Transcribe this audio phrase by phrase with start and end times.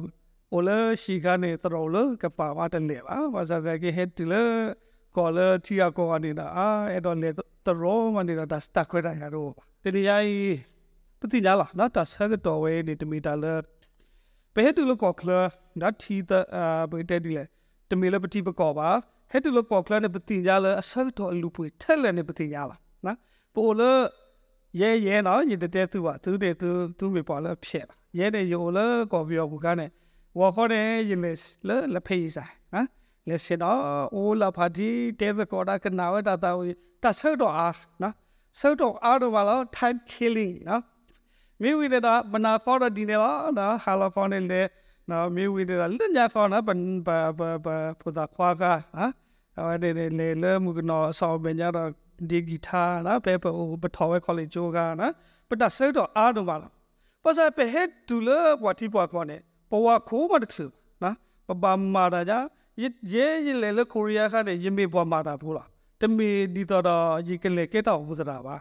[0.56, 4.20] ola shiga ne trola ka pa wa ta le ba wa sa ga ke head
[4.30, 4.42] le
[5.14, 7.30] ko le ti ya ko ani na a e do le
[7.66, 9.44] tro ma ni da sta ko da ya ro
[9.82, 10.30] te ni ai
[11.18, 13.52] pu ti nya la na ta sa ga to we ni te mi ta le
[14.54, 15.38] pe head le ko kla
[15.80, 17.44] na ti ta a pe te di le
[17.88, 18.88] te mi le pu ti pa ko ba
[19.32, 21.62] head le ko kla ne pu ti nya le a sa ga to lu pu
[21.82, 23.12] te le ne pu ti nya la na
[23.54, 23.90] po le
[24.78, 29.86] ရဲရဲနော်ညီတဲ့သူကသူတဲ့သူသူမိပါလဲဖြစ်လာရဲတဲ့ယောလဲကော်ပြောဘူးကနေ
[30.38, 32.86] ဝါခေါ်တယ်ယလစ်လလဖေးစားဟမ်
[33.28, 33.82] လက်စတော့
[34.14, 36.70] အိုလာဖာဒီတေဗကောဒါကနာဝတာတာဝီ
[37.02, 37.68] တဆောတော့အာ
[38.02, 38.14] နော်
[38.58, 40.82] ဆောတော့အားတော့ပါလို့ time killing နော်
[41.62, 44.62] မိဝိဒတာမနာခေါ်တဲ့ဒီနေလားနော်ဟာလာဖောင်းနေလေ
[45.10, 49.12] နော်မိဝိဒတာလညာဖောင်းနော်ဘန်ဘာဘာဘာဖူတာခွာကဟမ်
[49.56, 51.90] အဲ့ဒီလေလေမူကနော်ဆောင်းပညာတော့
[52.30, 53.32] ဒီဂီတာနော်ပဲ
[53.82, 55.12] ပထော်ဝဲ college ကနော်
[55.48, 56.72] ပတဆောတော့အားတော့ပါလား
[57.24, 59.36] ပါစားပဲဟက်တူလဘဝတိပွားခေါ်နေ
[59.70, 60.64] ပဝခိုးမတခု
[61.02, 61.14] နော်
[61.48, 61.64] ပပ
[61.94, 62.34] မာတာကြ
[62.82, 62.88] ရဲ
[63.46, 65.68] ရဲလေလေကိုရီးယားကလည်းယမေပွားမာတာဘူးလား
[66.00, 66.84] တမီဒီတော့
[67.28, 68.56] ရေကလေကဲတော့ဘူးစတာပါ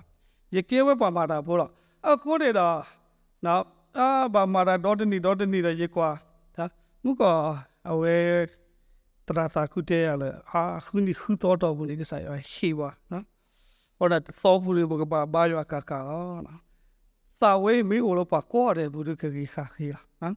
[0.56, 1.72] ရေကဲဝဲပွားမာတာဘူးလား
[2.08, 2.78] အခုနေတော့
[3.46, 3.64] နော်
[3.98, 6.10] အာဘာမာတာဒေါ်တနီဒေါ်တနီရရေကွာ
[6.56, 6.66] ဒါ
[7.04, 7.24] မှုက
[7.90, 8.16] အဝဲ
[9.28, 13.24] တရာသာခုတဲ့ရလေအာခုနီခုတော့တော့ဘူးလေကစားရဟေဝါနော်
[13.98, 16.00] ဟောတာသောဘူးလေဘကဘာဘာယောကာကာ
[16.48, 16.60] နော်
[17.42, 20.36] သာဝဲမီအိုလောပါကောတယ်ဘူးကကြီးခါခီလားနော်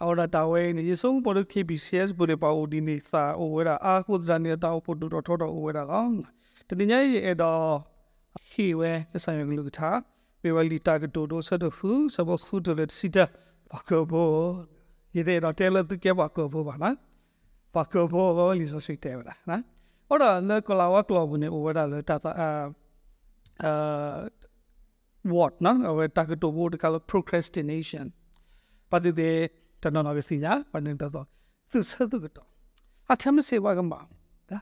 [0.00, 4.02] ahora tawe ni yesong por ke bcs por pa o dini sa o wera a
[4.04, 6.00] khu dra ni ta o potu ro tho ro o wera ga
[6.68, 7.50] tani nya ye e do
[8.50, 8.92] hi we
[9.24, 9.90] sa yang lu tha
[10.42, 12.84] we wa li ta ga to do sa do fu sa bo khu to le
[12.98, 13.26] si ta
[13.70, 14.22] ba ko bo
[15.16, 16.90] ye de do te le tu ke ba ko bo ba na
[17.74, 19.56] ba ko bo bo li so sui te ba na
[20.10, 22.48] ahora le ko la wa klo bu ne o wera le ta ta a
[23.68, 23.70] a
[25.32, 28.08] what na o ta ga to bo de ka procrastination
[28.92, 29.22] ပါတဲ့တ
[29.94, 31.26] နနာကစီညာပနေတော့
[31.70, 32.48] သူစသူကတော့
[33.12, 34.00] အခမစေဝကမှာ
[34.48, 34.58] ဒါ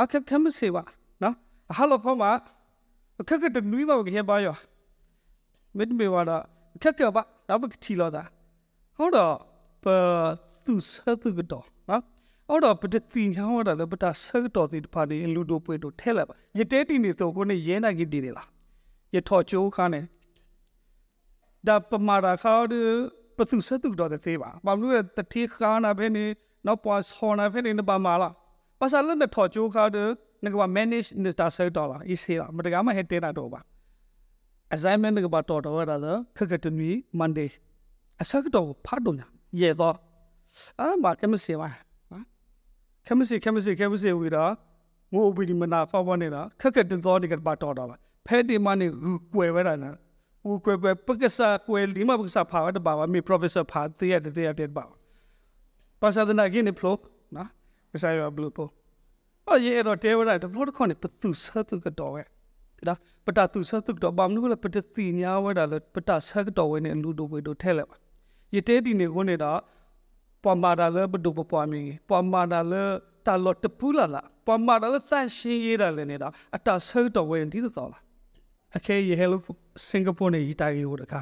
[0.00, 0.76] အခခမစေဝ
[1.22, 1.34] နော်
[1.76, 2.22] ဟလဖမ
[3.20, 4.56] အခကတနွေးမကရပါယော
[5.76, 6.32] မစ်မေဝါဒ
[6.82, 8.22] ခက်ကပါတော့ကတီလောတာ
[8.96, 9.34] ဟောတော့
[9.84, 9.86] ပ
[10.64, 10.88] သူစ
[11.22, 12.02] သူကတော့နော်
[12.48, 18.48] အော်တော့ပတတိညာဝတာလည်းပတဆက်တော်တိပါနေလူတို့ပွေတို့ထဲလာပါရတဲတီနေတော့ကိုနေရဲနာကြီးတည်နေလား
[19.14, 20.00] ရထော်ချိုးခါနေ
[21.66, 22.74] ဒါပမာရာခါဒ
[23.40, 26.24] ပသူစတုတော့တဲ့သေးပါဘာလို့လဲတတိခါနာပဲနေ
[26.66, 28.32] နောက်ပွားဆောနာပဲနေပါမလား
[28.78, 30.08] ပါစလနဲ့ထော်ချိုးခါတဲ့
[30.44, 33.60] ငါက manage နေတာဆယ်ဒေါ်လာအစ်စေမတကမဟက်တဲနာတော့ပါ
[34.74, 35.96] assignment ကပါတော်တော်ရတာ
[36.36, 37.50] ခက်ခက်တနည်း monday
[38.22, 39.16] အစကတော့ဖတ်တော့
[39.60, 39.96] ရဲတော့
[40.80, 41.68] အာမကမစီဝါ
[43.06, 44.52] ကမစီကမစီကမစီဝီတော့
[45.14, 47.96] ငိုဘီမနာဖောက်ပေါ်နေတာခက်ခက်တော်နေကပါတော်တော်လာ
[48.26, 48.86] ဖဲဒီမနေ
[49.34, 49.90] ကွယ်ဝဲတာနာ
[50.48, 54.84] ဦးကွယ်ကွယ်ပက္ကစားကွယ်ဒီမှာပက္ကစားဖာဝတ်ပါဝမီ professor ဖာတရတဲ့တဲ့တဲ့ပါ
[56.00, 56.98] ပါစာဒနာကိနေဖလို့
[57.36, 57.48] နော်
[57.92, 58.68] ကစားရဘလူပို
[59.46, 62.28] အော်ရေတော့တဲဝရတဲ့ဖလို့ခေါနေပသူဆတ်ကတော့ရဲ့
[62.88, 62.94] ဒါ
[63.26, 67.96] ပတသူဆတ်ကတော့ဘာမလို့လဲပတတိညာဝဲတာလဲပတဆတ်ကတော့ဝဲနေလူတို့ဝဲတို့ထဲလဲပါ
[68.54, 69.52] ရေတဲဒီနေကိုနေတာ
[70.44, 72.82] ပမာဒါလဲဘဒုပပွားမီပမာဒါလဲ
[73.26, 78.02] တာလော့တပူလာလာပမာဒါလဲတန်ရှင်းရတာလဲနေတာအတဆတ်တော့ဝဲဒီတော့လား
[78.76, 79.42] အခဲရဟဲလို့
[79.88, 81.20] စင်ကာပူနဲ့ရီတိုင်ရိုတခါ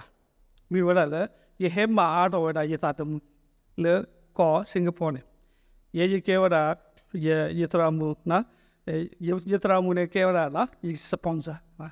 [0.72, 1.22] မိဝရလေ
[1.62, 3.10] ရဟဲမာအားတော်ဝဒရသတမ
[3.82, 3.94] လေ
[4.38, 5.28] ကောစင်ကာပူနဲ့
[5.93, 6.78] ye ye ke wada
[7.12, 8.44] ye ye tramu na
[8.87, 11.90] ye ye tramu ne ke wada na ye sponsor na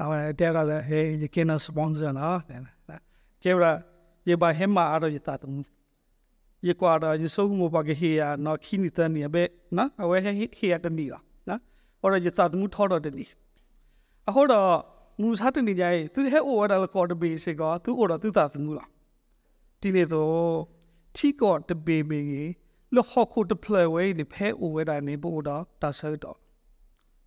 [0.00, 2.42] awa te ra le he ye ke na sponsor na
[2.88, 2.98] na
[3.40, 3.84] ke wada
[4.24, 5.64] ye ba he ma aro ye ta tu
[6.62, 9.26] ye kwa da ye so mo ba ke he ya na khi ni tan ni
[9.28, 11.58] be na awa he he ya ta ni la na
[12.02, 13.28] ora ye ta tu tho do de ni
[14.26, 17.06] a ho da mu sa tu ni ja ye tu he o wa da ko
[17.06, 18.84] de be se ko tu o da tu ta tu la
[19.80, 20.56] ဒီလေတော့
[21.16, 22.52] ထိကောတပေမေကြီး
[22.94, 26.36] လဟခုတဖလဝဲနေဖဲအိုဝဲတိုင်းနေပို့တော့တဆောက်တော့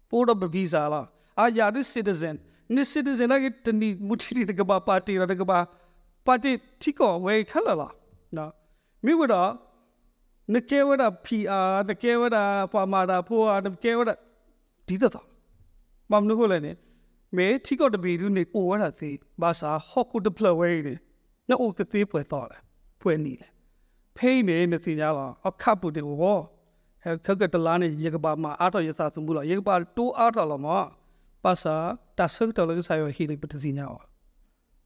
[0.09, 1.01] ပို့တော့ဗီဇာလာ
[1.39, 2.35] အာယာဒီ citizen
[2.75, 5.59] နိ citizen ကတနီမူတီတကဘာပါတီရတကဘာ
[6.25, 6.51] ပါတီ
[6.81, 7.89] ထိကောဝဲခလာလာ
[8.37, 8.51] နော်
[9.05, 9.51] မိဝတော့
[10.53, 12.37] နကေဝဒ PR နကေဝဒ
[12.73, 14.11] ပါမာတာဖိုးအားနကေဝဒ
[14.87, 15.25] ဒီတော့
[16.11, 16.71] မမနုခလည်းနေ
[17.35, 20.95] မေထိကောတပေလူနေအိုဝဲတာသေးဘာသာဟခုတဖလဝဲနေ
[21.49, 22.57] နော်အိုကသေးပွဲတော့လေ
[23.01, 23.47] ပွဲနီလေ
[24.17, 26.39] ဖိနေနေတင်ကြတော့အခပ်ပူတယ်ဘော
[27.03, 30.67] ဟဲခက်ကတလားနေရေကပါမှာအားတော့ရသသူမှုလို့ရေကပါတိုးအားတော့လို့မ
[31.43, 31.75] ပါစာ
[32.17, 33.95] တဆတ်တော်လည်းဆိုင်ရဟိလိပတစီညာဝ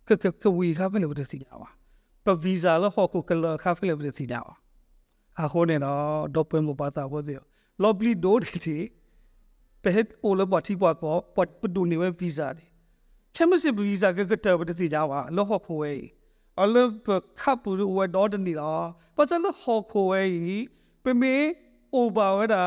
[0.08, 1.64] ကကကဝီခါဖလေပတစီညာဝ
[2.26, 4.50] ပဗီဇာလို့ဟောကိုကလခါဖလေပတစီညာဝ
[5.42, 6.04] အခုနေတော့
[6.36, 7.42] ဒေါ်ပွင့်မပါတာဘောတယ်
[7.82, 8.78] လော်ဘလီဒိုဒီ
[9.84, 12.66] ပဲဟက်အိုလဘတီဘွားကောပတ်ပဒူနေဝဗီဇာဒီ
[13.36, 15.94] ချမစစ်ဗီဇာကကတပတစီညာဝလောဟောခိုဝဲ
[16.62, 16.76] အလ
[17.06, 17.08] ဘ
[17.40, 18.72] ခပ်ပူဝဲဒေါ်တနီလာ
[19.16, 20.22] ပတ်စလဟောခိုဝဲ
[21.04, 21.36] ပမေ
[21.94, 22.64] အိုဘာဝဒါ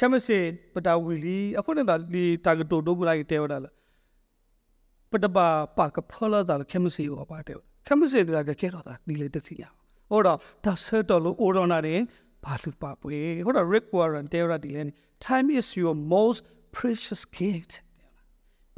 [0.00, 0.38] ကမစေ
[0.74, 3.70] ပတာဝီလီအခုနေတာဒီတာဂတိုဒိုဘူလိုက်တဲဝဒါလာ
[5.10, 5.46] ပတပါ
[5.78, 7.54] ပါကဖလာဒါကမစေဝပါတဲ
[7.88, 9.64] ကမစေဒါကကဲတော့ဒါဒီလေတစီရ
[10.10, 12.00] ဟောတော့ဒါဆတ်တော်လို့အိုရောနာတယ်
[12.44, 14.82] ဘာလူပါပွေဟောတော့ Rick Warren တဲရဒီလေ
[15.28, 16.40] time is your most
[16.76, 17.72] precious gift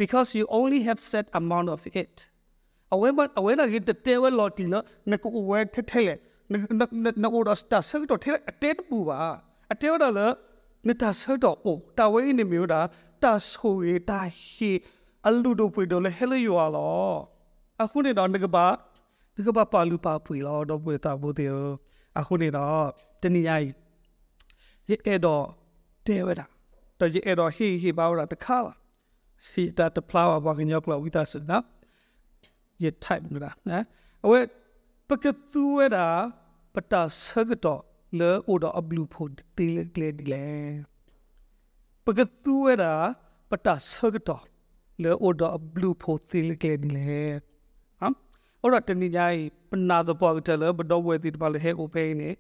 [0.01, 2.17] because you only have set amount of it
[2.95, 6.15] အဝဲမအဝဲနာကတတဲဝဲလော်တီနော်နကူဝဲထဲထဲလေ
[6.53, 9.21] နနနအိုဒစတာဆက်တော့ထဲအတဲပူပါ
[9.73, 10.27] အတဲတော့လေ
[10.87, 12.81] နတာဆက်တော့အိုတာဝဲနေမျိုးတာ
[13.23, 14.21] တာဆိုရတာ
[14.53, 14.71] ဟီ
[15.27, 17.15] အလူတို့ပွေတော့လေဟဲလေယောလော
[17.83, 18.67] အခုနေတော့ငကပါ
[19.37, 21.47] ငကပါပါလူပါပွေလောတော့ပွေတာဘူးတေ
[22.19, 22.87] အခုနေတော့
[23.25, 23.63] တနည်းအား
[24.89, 25.45] ရေအဲ့တော့
[26.07, 26.47] တဲဝဲတာ
[26.99, 28.79] တော့ရေအဲ့တော့ဟီဟီပါဝတာတခါလား
[29.53, 31.59] ဟီတာတဖလာဝါကညောကလဝိတာစနာ
[32.83, 33.85] ရ type နလားနော်
[34.25, 34.41] အဝဲ
[35.09, 36.07] ပကတူဝဲတာ
[36.75, 37.83] ပတာဆကတော့
[38.19, 40.47] လေအိုဒါအဘလူဖို့တေးကလေးဒီလေ
[42.05, 42.95] ပကတူဝဲတာ
[43.51, 44.45] ပတာဆကတော့
[45.03, 47.03] လေအိုဒါအဘလူဖို့တေးကလေးဒီလေ
[48.01, 48.15] ဟမ်
[48.63, 49.27] အော်ရတနီညာ
[49.71, 52.31] ပနာတော့ပေါ်တယ်လေဘတော့ဝဲတီတပါလေဟဲကိုပေးနေ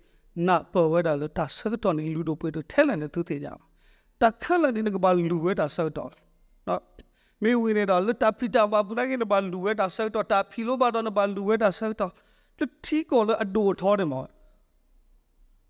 [0.49, 3.49] နာပေါ်ဝဲတာလေတာဆကတော့နေလူတို့ပွေတော့ထဲလန်နေသူတေးကြ
[4.21, 6.11] တာခက်လန်နေကပါလူဝဲတာဆကတော့
[6.69, 6.81] နော်
[7.43, 12.13] မေဝင်းနေတာလတာပီတာဘာပူနိုင်နေဘာလူဝဲတာဆောက်တော့တာဖီလိုဘာတော့ဘာလူဝဲတာဆောက်တော့
[12.59, 14.25] လတီကိုလအဒိုထောတယ်မော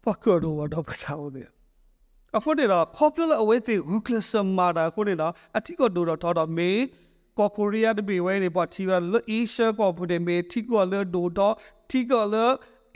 [0.05, 1.49] ပကောတော့ဘာတော့ပချာဦးတယ်
[2.37, 4.29] အခုတည်းတော့ popular away the ruthless
[4.59, 6.71] murder ခုတည်းတော့အတီကိုဒိုတော့ထောတော့မေ
[7.39, 11.55] ကောကိုရီးယားတပေဝဲနေပေါ့တီကလအေရှာကောပူတယ်မေတီကိုလဒိုတော့
[11.91, 12.37] တီကိုလ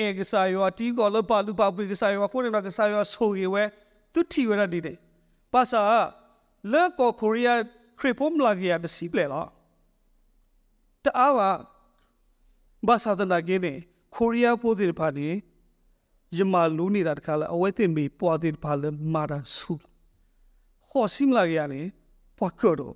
[0.01, 3.65] အေကစားယောတီကိုလပါလူပါပီကစားယောခုတည်းတော့ကစားယောဆိုရီဝဲ
[4.13, 4.97] သူတီဝဲရဒီတယ်
[5.53, 5.81] ပါစာ
[6.73, 7.59] လေကောကိုရီးယား
[7.99, 9.49] ခရပုံလာကြီးရတဲ့စီပလေလား
[11.05, 11.41] တအားက
[12.87, 13.75] ဘာသာတနာကင်းနေ
[14.17, 15.29] ကိုရီးယားပိုးတဲ့ပါနေ
[16.37, 19.73] ယမလူနေတာတခါလဲအဝဲတင်မီပွားတဲ့ပါလဲမာတာဆူ
[20.91, 21.81] ဟောစိမလာကြီးရနေ
[22.39, 22.95] ပွားကောတော့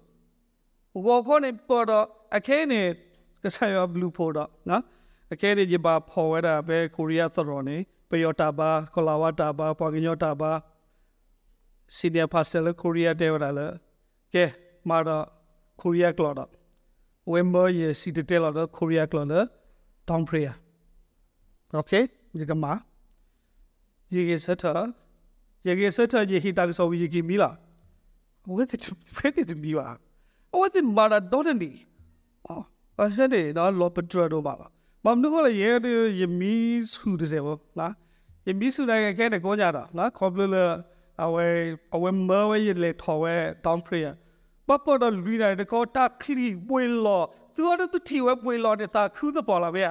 [1.05, 2.07] ဘောခေါနေပေါ်တော့
[2.37, 2.81] အခဲနေ
[3.43, 4.83] ကဆာရဘလူးပေါ်တော့နော်
[5.34, 7.78] အခဲနေကြပါဖော်ဝဲတာပဲကိုရီးယားသတော်နေ
[8.10, 10.52] ပယောတာပါကလာဝတာပါပွားကညောတာပါ
[11.96, 13.68] စီနီယာပါစတယ်ကိုရီးယားတဲ့ဝလာလဲ
[14.34, 14.46] ကဲ
[14.90, 15.18] မာတာ
[15.82, 16.50] ကိုရီးယားကလော်တော့
[17.32, 19.46] ဝမ်ဘာရဲ့စီတဲလာတော့ကိုရီးယားကလော်တော့
[20.08, 20.54] တောင်းဖရီယာ
[21.74, 21.92] โอเค
[22.40, 22.74] ဒီကမှာ
[24.14, 24.74] ရေကေစတာ
[25.68, 27.50] ရေကေစတာရေဟီတာဆိုရေကေမီလာ
[28.56, 28.80] ဝတ်တဲ့
[29.18, 29.88] ဝတ်တဲ့မီပါ
[30.60, 31.72] ဝတ်တဲ့မာတာတော့တယ်နီ
[32.48, 32.64] အော်
[33.00, 34.72] အစတဲ့တော့လောပထရတော့ပါလား
[35.05, 35.71] မမနုကလည်းရေ
[36.21, 36.55] ရေမီ
[36.93, 37.93] ဆူတဲ့စေဘောလား
[38.47, 40.57] ရေမီဆူတဲ့ခဲတဲ့ကိုကြတာလားခေါပလလ
[41.25, 41.47] အဝဲ
[41.95, 44.13] အဝဲမဝဲရေလေထော်ဝဲတောင်းဖရီယာ
[44.69, 47.23] ပပတော်လူနိုင်တကောတာခလီပွေလော
[47.55, 49.91] သူရတဲ့တီဝဲပွေလောတဲ့တာခူးတဲ့ပေါ်လာဗျာ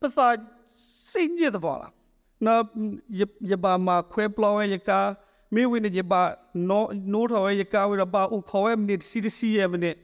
[0.00, 0.26] ပစာ
[1.10, 1.88] စိတ်ညစ်တဲ့ပေါ်လာ
[2.46, 2.62] နော်
[3.50, 4.90] ယဘာမှာခွဲပလောရဲ့က
[5.54, 6.22] မေဝင်းရဲ့ဘာ
[6.68, 9.96] နိုနိုးတော်ရဲ့ကဝရပါဥခေါ်ရဲ့မိနစ်စီစီရဲ့မိနစ်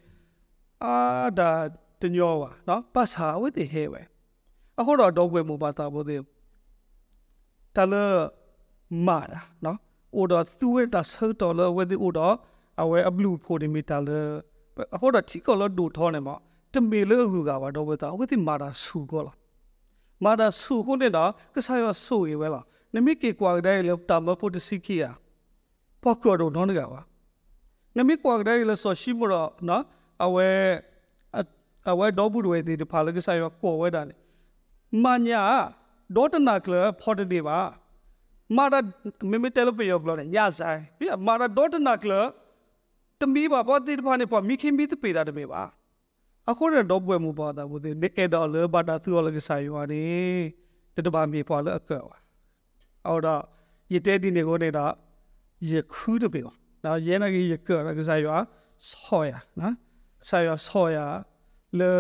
[0.85, 0.95] အာ
[1.39, 1.51] ဒါ
[2.01, 4.03] တညောပါနော်ပတ်စာဝိတဲ့ဟဲဝဲ
[4.79, 6.21] အခုတော့တော့ကွယ်မပါတာဘောသေး
[7.77, 7.95] တလ
[9.07, 9.79] မာတာနော်
[10.19, 12.31] order သူ့တာဆောက်တော်လဝဲဒီ order
[12.81, 14.21] အဝဲအဘလူဖိုဒီမီတာလေ
[14.95, 16.35] အခုတော့တီကောလဒူထောနေမှာ
[16.73, 19.37] တမေလေကူကပါတော့ဝဲတာဝဲတိမာတာဆူကောလား
[20.25, 22.65] မာတာဆူခုနေတာကစားရဆူရဝဲလား
[22.95, 25.11] နမိကေကွာတဲ့လေတမပုတစီကီယာ
[26.03, 27.01] ပေါကောတော့နော်ကပါ
[27.97, 29.83] နမိကွာတဲ့လေဆိုရှိမတော့နော်
[30.25, 30.49] အဝဲ
[31.91, 34.15] အဝဲတော့ဘူးတွေဒီဖာလကဆိုင်ရောကိုဝဲတာနေ
[35.03, 35.43] မညာ
[36.17, 37.59] ဒေါတနာကလဖော်တယ်ပါ
[38.57, 38.75] မာရ
[39.31, 42.13] မိမိတယ်လို့ပြောဘလို့ညဆိုင်ပြမာရဒေါတနာကလ
[43.21, 45.63] တမီးပါပေါ်တိဖာနေပေါ်မိခင်မီတပေတာတမေပါ
[46.51, 50.03] အခုရတော့ပွဲမူပါတာဘူးဒီနေကဒေါ်လဘာတာသူလကဆိုင်ရောနေ
[50.97, 52.05] တတပါမီပေါ်လအကော
[53.07, 53.43] အော်တော့
[53.93, 54.85] ရတဲ့ဒီနေကိုနေတာ
[55.71, 58.39] ရခုတပေတော့နောက်ရဲနကြီးရကောကဆိုင်ရော
[58.89, 59.75] ဆောရနော်
[60.29, 60.99] ဆိုင်ရောဆောရ
[61.79, 61.91] လေ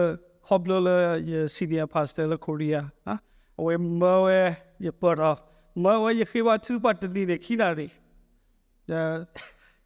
[0.46, 0.88] ခေါပလလ
[1.30, 3.20] ရစီဒီယာပါစတယ်လကိုရီးယားနော်
[3.58, 4.36] အဝဲမောရ
[4.86, 5.38] ရပေါ်တော့
[5.82, 7.88] မောရခိဝတ်သူပတ်တလီနေခိလာရီ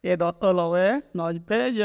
[0.05, 0.87] အဲတော့တော်လောဝဲ
[1.17, 1.81] နော်ပဲရ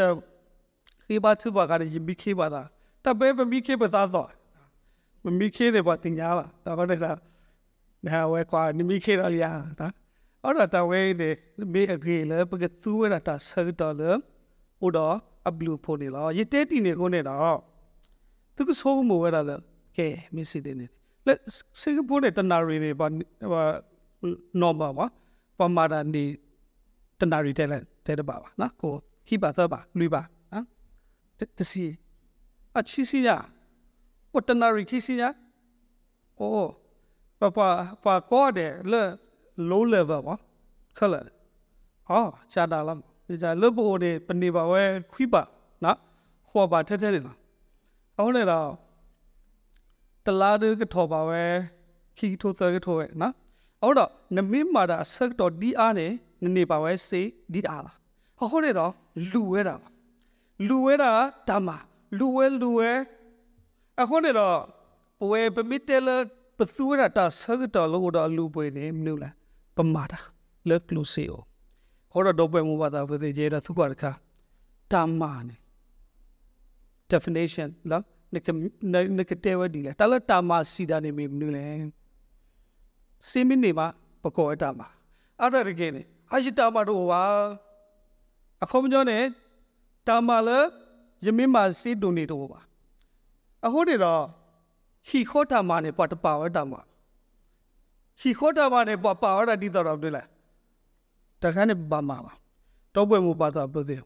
[1.06, 2.62] ခိဘတ်သူပါကရမိခိပါတာ
[3.04, 4.30] တပဲပမိခိပသာတော့
[5.24, 7.18] မမိခိတယ်ပါတင်ညာလားတော့ကတော့
[8.06, 9.92] နာဝဲကွာနိမိခိရလျာနော်
[10.42, 11.30] အော်တော့တဝဲနေ
[11.72, 14.10] မေအဂေလေပကသူဝဲတာဆတ်တော်လေ
[14.84, 15.16] ဥတော့
[15.48, 17.58] အဘလူဖိုနေလားရတဲ့တီနေကိုနေတော့
[18.56, 19.56] သူကဆိုးမို့ဝဲတာလေ
[19.96, 20.86] ကဲမစ်စီတဲ့နေ
[21.26, 21.38] လက်
[21.80, 23.06] စင်ကာပူနဲ့တနာရီတွေပါ
[24.60, 25.06] နော်ပါပါ
[25.58, 26.24] ပမာဒန်ဒီ
[27.20, 27.68] တနာရီတဲ့
[28.06, 28.92] တဲ့ပါပါနော်ကို
[29.28, 30.64] ဟိပါသပါလူပါနော်
[31.58, 31.84] တစီ
[32.76, 33.36] အချီစီယာ
[34.34, 35.28] ဝတနာရီခီစီယာ
[36.38, 36.70] အိုး
[37.40, 37.58] ပပ
[38.04, 39.02] ပကောတဲ့လေ
[39.70, 40.34] low level ပါ
[40.98, 41.14] ခလ
[42.10, 44.82] အော်ချာတာလားဒီကြလွတ်ဖို့နေပနေပါဝဲ
[45.12, 45.42] ခွိပါ
[45.84, 45.98] နော်
[46.50, 47.36] ခေါ်ပါထက်ထက်နေလား
[48.18, 48.70] အောင်းနေတော့
[50.24, 51.44] တလားတွေကတော့ပါဝဲ
[52.18, 53.34] ခီထိုးသကထိုးရဲ့နော်
[53.82, 56.06] အော်တော့နမိမာတာဆက်တော့ဒီအားနေ
[56.42, 57.96] နနေပါဝဲစေဒီအားလား
[58.38, 58.92] ဟောတဲ့တော့
[59.32, 59.76] လူဝဲတာ
[60.68, 61.10] လူဝဲတာ
[61.48, 61.68] ဓမ္မ
[62.18, 62.92] လူဝဲလူဝဲ
[64.00, 64.58] အခုနေတော့
[65.20, 66.08] ပွဲပမီတဲလ
[66.58, 69.34] ပသူရတာဆက်တော့လို့တော့လူပွဲနေမလို့လား
[69.76, 70.20] ပမာတာ
[70.68, 71.42] လက်လူစီအို
[72.12, 74.10] ဟောတော့ပွဲမူပါတာဖသေးကြတာသူကတခါ
[74.92, 75.56] ဓမ္မနေ
[77.12, 78.02] definition လား
[78.34, 78.48] နက
[79.18, 81.64] နကတဲဝဒီလေတလတာမစီတာနေမီမလို့လေ
[83.28, 83.86] စီမင်းနေမှာ
[84.22, 84.86] ပကောအတာမှာ
[85.40, 87.22] အဲ့ဒါတကယ်နေအရှိတာမတော့ပါ
[88.62, 89.22] အခုမပြောနဲ့
[90.08, 90.68] တာမလည်း
[91.24, 92.60] ယမင်းမှာစီတုန်နေတော့ပါ
[93.64, 94.22] အခုတည်းတော့
[95.08, 96.72] ဟီခေါတာမနဲ့ပတ်တပါဝတာမ
[98.20, 100.26] ဟီခေါတာမနဲ့ပတ်ပါဝတာဒီတော့တယ်လား
[101.42, 102.18] တခါနဲ့ဘာမှာ
[102.94, 104.02] တော့ပွဲမူပါတာပြသေး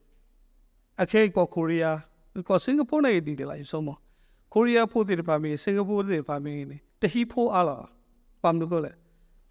[1.02, 1.99] အခေကောကိုရီးယား
[2.49, 3.90] ကောစင်ကာပူနဲ့ဒီတယ်လားဆုံးမ
[4.54, 7.87] ကိုရီးယားဖို့တဲ့ပါမီစင်ကာပူတဲ့ပါမီနေတဟီဖိုအားလား
[8.42, 8.92] ပမ်လို့ကလေ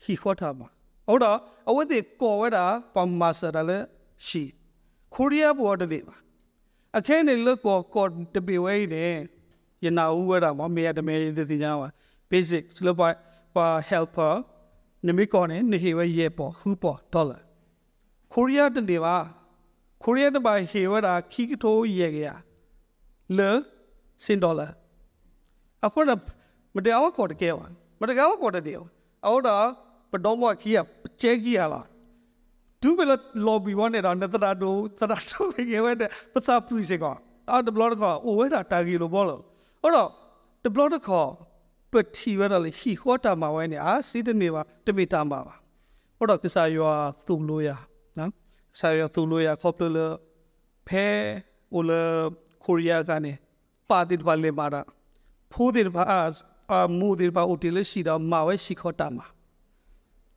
[0.03, 0.61] ဟီခေါတာမ
[1.07, 1.37] ဟုတ်တော့
[1.69, 2.65] အဝတ်တွေကော်ဝဲတာ
[2.95, 3.85] ပမ်မာဆာလည်း
[4.25, 4.43] ရှိ
[5.15, 6.15] ကိုရီးယားဘော်တဲ့ပါ
[6.97, 9.05] အခဲနေလို့ကောကောတပေဝဲနေ
[9.83, 11.89] ယနာဦးဝဲတာမမေရတမဲရတဲ့တင်ကြပါ
[12.29, 13.07] basic စလပါ
[13.55, 14.33] ပါ helper
[15.05, 17.39] နမိကောနေနေဟေဝဲရေပေါ်ဟူပေါ်ဒေါ်လာ
[18.33, 19.15] ကိုရီးယားတနေပါ
[20.03, 22.27] ကိုရီးယားတပါဟေဝဲတာခီကတိုးရေကရ
[23.37, 23.49] လေ
[24.25, 24.67] စင်ဒေါ်လာ
[25.85, 26.19] အခုတော့
[26.75, 27.67] မတရားခေါ်တကယ်ပါ
[28.01, 28.77] မတရားခေါ်တဲ့တယ်
[29.25, 29.65] အော်တော့
[30.11, 30.77] ပဒေါမခီရ
[31.21, 31.85] ကျဲကြီးရလား
[32.81, 33.11] ဒူဘလ
[33.45, 37.03] လော်ဘီဝန်နေတာနတရာဒိုတရာတိုးရေဝဲတဲ့ပသပူစီက
[37.49, 39.41] အော်ဒဘလော့ကအိုဝဲတာတာဂီလိုဘောလို့
[39.81, 40.09] အဲ့တော့
[40.63, 41.09] ဒဘလော့က
[41.91, 45.55] ပတိဝဲတယ်ဟီခေါ်တာမဝဲနေအာစီတနေပါတမီတာမှာပါ
[46.17, 46.93] အဲ့တော့ကစားရွာ
[47.27, 47.69] သူ့လို့ရ
[48.17, 48.31] နော်
[48.79, 49.97] ဆာရသူ့လို့ရခေါပလ
[50.87, 51.05] ဖဲ
[51.73, 51.91] အိုလ
[52.67, 53.33] ကိုရီးယားကနေ
[53.89, 54.81] ပါတိပါလေမာတာ
[55.53, 59.25] ဖိုးတယ်ပါအာမူတယ်ပါအိုတယ်ရှိတော့မဝဲရှိခေါ်တာမှာ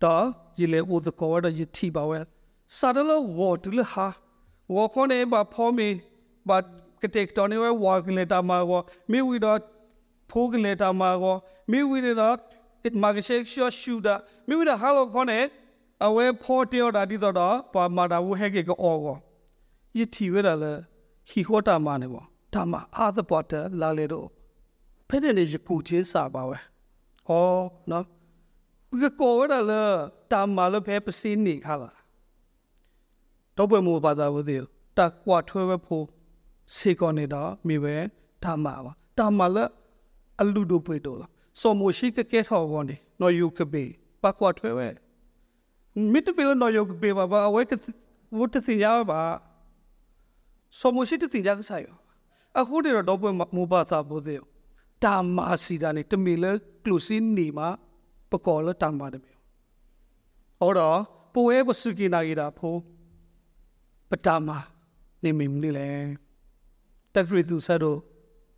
[0.03, 0.25] တော့
[0.61, 2.19] ရလေဦးသကောရရတီပါဝဲ
[2.79, 4.07] စားတယ်လို့ဝတ်တယ်ဟာ
[4.75, 5.89] ဝါခေါနေပါဖော်မီ
[6.49, 6.59] ဘာ
[7.03, 8.73] ကတဲ့တော်နေဝဲဝါကလေတာမှာဝ
[9.11, 9.59] မိဝီတော့
[10.31, 11.25] ဖိုးကလေတာမှာဝ
[11.71, 12.37] မိဝီတော့
[12.87, 14.19] it magishe sure shooter
[14.49, 15.39] မိဝီတော့ဟာလို့ခေါနေ
[16.07, 17.37] အဝဲဖော်တောတာဒီတော့
[17.75, 19.17] ပါမာတာဝဟဲကေကောအော
[19.99, 20.73] ယတီဝဲတာလေ
[21.31, 24.29] ဟီဟောတာမနေပေါ့ဒါမှအာသပေါ်တလာလေတော့
[25.09, 26.57] ဖက်တဲ့နေကူချင်းစာပါဝဲ
[27.29, 27.31] ဩ
[27.91, 28.05] နော်
[29.01, 29.83] ဘကကောဝဲတာလေ
[30.33, 31.97] တာမလည်းဖဲပစင်းနေခါလား
[33.57, 34.63] တော့ပွဲမူပါတာဘူးသေး
[34.99, 36.05] တကွာထွဲဝဲဖို့
[36.77, 37.95] စေကောနေတော့မိပဲ
[38.45, 39.71] ဒါမှပါဒါမှလည်း
[40.41, 43.85] အလူတို့ပွေတော့လားစောမရှိကကဲထော်ကောနေနော်ယူကပေ
[44.23, 44.89] ပတ်ကွာထွဲဝဲ
[46.13, 47.73] မိတပီလနော်ယူကပေပါဘာအဝဲက
[48.39, 49.21] ဝတ်တစီရပါ
[50.79, 51.87] စောမရှိတတင်ကြကစားရ
[52.59, 54.43] အခုတည်းတော့ပွဲမူပါတာဘူးသေး
[55.05, 56.53] တာမာစီတာနေတမီလေ
[56.85, 57.69] ကလူစင်းနေမှာ
[58.31, 59.35] ပကောလတမ်းပါတယ်မြေ
[60.59, 60.99] ဟောတော့
[61.35, 62.81] ပွဲပစုကိနာဂီတာဖိုး
[64.11, 64.59] ပတမာ
[65.23, 65.89] နေမင်းလေးလေ
[67.15, 67.99] တက်ကရီသူဆတ်တို့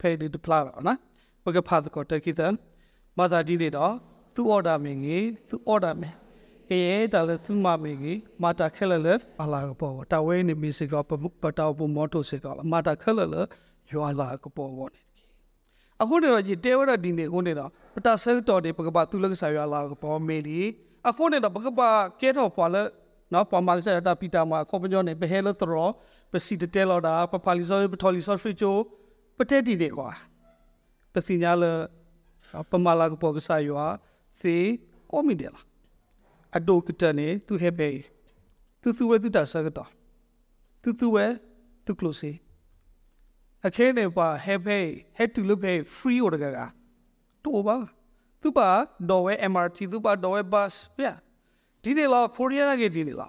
[0.00, 0.99] ဖဲဒီဒပလာနော်
[1.45, 1.47] ဘ
[6.62, 9.88] ကဖတ်ကောတကိတန်မသာဒီလေတော့သူအော်ဒါမင်းကြီးသူအော်ဒါမင်း ke ta le tu ma me gi ma ta khela le ala ko po
[10.11, 11.02] ta we ni mi se ko
[11.42, 13.42] pa ta po mo to se ko ma ta khela le
[13.92, 15.00] yo ala ko po wo ne
[16.02, 20.61] အခုနေတော့ဒီတေဝရဒီနေကိုနေတော့ပတာဆဲတော်ဒီပကပသူလကဆာရလာကပေါ်မေဒီ
[21.09, 21.81] အခုနေတော့ပကပ
[22.21, 22.83] ကဲတော့ပေါ်လဲ
[23.33, 25.90] နော်ပေါ်မှာဆက်တာပီတာမှာခေါပညောနေဘဟဲလတော်
[26.33, 28.76] ပစီတတဲလော်တာပပလီဆိုပထော်လီဆိုဖရီချို
[29.38, 30.11] ပတဲဒီလေကွာ
[31.12, 31.64] ပစီညာလ
[32.71, 33.71] ပမလာကပေါ်ကဆာရ
[34.40, 34.57] သေ
[35.12, 35.61] အိုမီဒဲလာ
[36.56, 37.90] အဒိုကတနေသူဟဲဘေ
[38.82, 39.88] သူသူဝဲသူတာဆကတော့
[40.82, 41.26] သူသူဝဲ
[41.85, 42.32] သူကလိုစီ
[43.66, 46.59] အခင်းနေပါဟဲဖေးဟက်တူလုဖေး free ရကက
[47.44, 47.76] တူပါ
[48.42, 48.68] သူပါ
[49.11, 51.04] တော့ဝဲ MRT သူပါတော့ဝဲ bus ပြ
[51.82, 53.28] ဒီနေလာကိုရီးယားကဒီနေလာ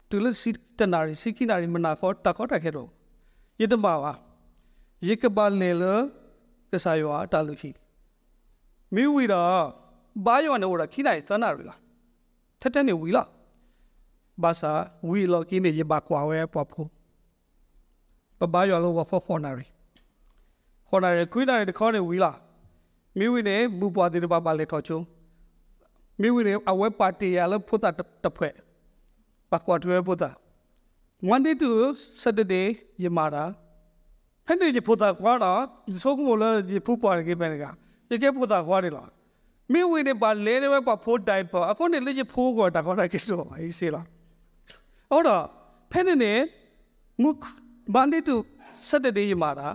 [0.10, 2.90] တူလစီတနာရီစီကိနာရီမနာခေါ်တကောတခဲတော့
[3.62, 4.14] ယစ်တမပါ
[5.08, 5.84] ယစ်ကပါလေလ
[6.72, 7.72] ကစားရွာတာလူရှိ
[8.94, 9.42] မိဝီတာ
[10.26, 11.80] ဘာယောနေဝရခိနိုင်သနာရီလား
[12.62, 13.28] ထက်တဲ့နေဝီလား
[14.44, 14.72] ဘာသာ
[15.10, 16.90] ဝီလောကိနေရပါကွာဝဲပဖို့
[18.40, 19.66] ပဘာယောလောဝဖောဖောနာရီ
[20.88, 22.38] ခေါ်နာရီခွိနာရီတခေါ်နေဝီလား
[23.18, 25.00] မိဝီနေမူပွားတဲ့ဘာပါလေထောချုံ
[26.22, 27.90] မိဝီနေအဝဲပါတီရလဖုတာ
[28.24, 28.54] တဖွဲ့
[29.52, 30.32] ပါကွာတွဲဖုတာ
[31.28, 31.70] Monday to
[32.22, 32.68] Saturday
[33.04, 33.44] ယမာတာ
[34.46, 35.62] ဖက်နေကြဖုတာကွာတော့
[36.02, 37.66] ဆိုကမလို့ဒီဖူပွားရခဲ့ပဲက
[38.12, 39.10] ရခဲ့ဖုတာကွာတယ်လား
[39.74, 44.06] မိဝီနေပါလဲနေပါဖိုးတိုင်ပါအခုနေလေဖိုးကွာတကောတာကိတော့အေးစေလား
[45.10, 45.44] ဟုတ်တော့
[45.92, 46.34] ဖက်နေနေ
[47.22, 47.30] မု
[47.96, 48.36] Monday to
[48.88, 49.68] Saturday ယမာတာ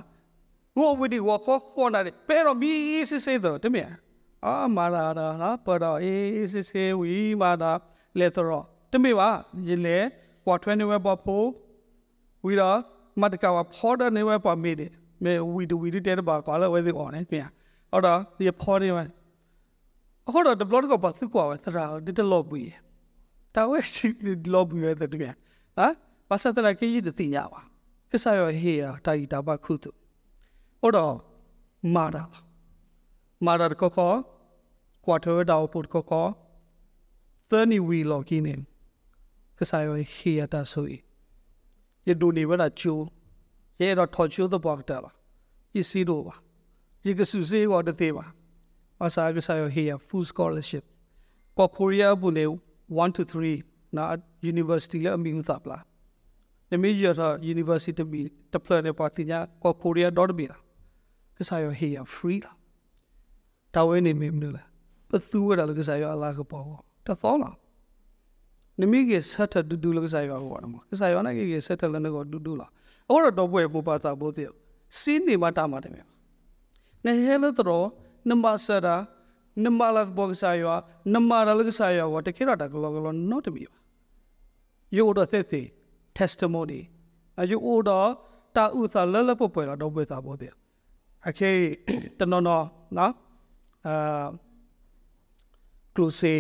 [0.79, 3.85] ဝဝီဒီဝခေါ်ခေါ်နာတယ်ပဲတော့မီးစစ်စစ်တော့တမယ
[4.45, 7.73] အာမာရာနာနော်ပေါ်တော့အေးစစ်စစ်ဝီမာတာ
[8.19, 9.29] လေတော့တမေပါ
[9.69, 9.99] ရေလေ
[10.47, 11.47] ကွာ20ဝဲပေါ်ဖို့
[12.45, 12.79] ဝီတော့
[13.21, 14.91] မတ်ကဝဖော်ဒနေဝဲပေါ်မေးတယ်
[15.25, 17.49] မေဝီဒဝီတဲ့ဘာကွာလဲဝဲစီအော်နေပြန်
[17.91, 19.05] ဟုတ်တော့ဒီဖော်နေဝဲ
[20.25, 22.73] ဟောတော့ the blood ကပါသူကွာဝဲသရာဒီတလော့ဘူး
[23.55, 25.35] တာဝဲစီဒီလော့ဘူးရဲ့တဲ့ပြန်
[25.77, 25.87] ဟာ
[26.29, 27.61] ဘာသာတလာကြီးတည်ညာပါ
[28.11, 29.91] ကိစ္စရောဟေးတာတာကြီးတာပါခုတု
[30.81, 31.15] ဟောတော့
[31.95, 32.23] မာတာ
[33.47, 34.13] မာတာကောကော
[35.05, 36.27] ကွာထောဒါပုတ်ကောကော
[37.51, 38.55] သနီဝီလော်ကင်းနေ
[39.59, 40.87] ကိစ္စရောဟေးတာဆို
[42.09, 42.99] ရဒိုနေဝလာချို
[43.81, 45.15] ရဲတော့ထော်ချိုတော့ပေါ့တာလား
[45.81, 46.35] ဤစီတော့ပါ
[47.09, 48.25] ဤကဆူစေးတော့တဲ့ပါ
[49.05, 50.85] အစားကိစ္စရောဟေး full scholarship
[51.59, 52.45] ကောကိုရီးယားဘူးနေ
[53.05, 54.05] 1 to 3နာ
[54.53, 55.83] university လေအမီဥသပလား
[56.73, 60.57] the major university bi the plan pa tinya ko korea dot bi la
[61.37, 62.53] ka sa yo he ya free la
[63.73, 64.63] ta we ni me mnu la
[65.09, 67.51] pa thu wa la ka sa yo ala ka pa wo ta tho la
[68.79, 71.13] ni mi ge sat ta du du la ka sa yo wa ma ka sa
[71.15, 72.67] yo na ge ge sat ta la na ko du du la
[73.11, 74.49] aw ro do bwe bo pa ta bo ti
[74.89, 76.03] sin ni ma ta ma de me
[77.05, 77.79] ne he la tro
[78.29, 78.95] namba sa da
[79.65, 80.67] namba la bo ka sa yo
[81.15, 83.51] namba la ka sa yo wa ta ke ra ta ko lo lo no to
[83.55, 83.61] bi
[84.97, 85.63] yo do the the
[86.19, 86.81] testimony
[87.41, 88.09] အယူအိုတော့
[88.57, 90.53] တာဥသာလလပပွဲတော့တော့ပွဲသာပေါ်တယ်
[91.29, 91.51] အခေ
[92.19, 92.65] တနော်နော်
[92.97, 93.13] နော်
[93.87, 94.27] အာ
[95.95, 96.35] ကလုစီ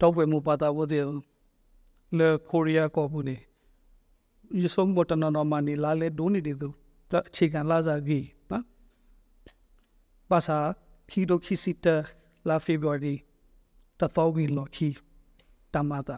[0.00, 1.04] တော့ပွဲမူပါတာပေါ်တယ်
[2.18, 3.36] လေကိုရီးယားကောဘူးနေ
[4.60, 6.68] ယဆုံးဘတနော်နော်မနီလာလေဒိုနေတယ်သူ
[7.28, 8.24] အခြေခံလာစားကြီး
[10.30, 10.58] နော်ပါစာ
[11.10, 11.96] ခီဒိုခီစီတာ
[12.48, 13.14] လာဖေဗရီ
[13.98, 14.88] တသောဝီလော်ခီ
[15.72, 16.16] တမတာ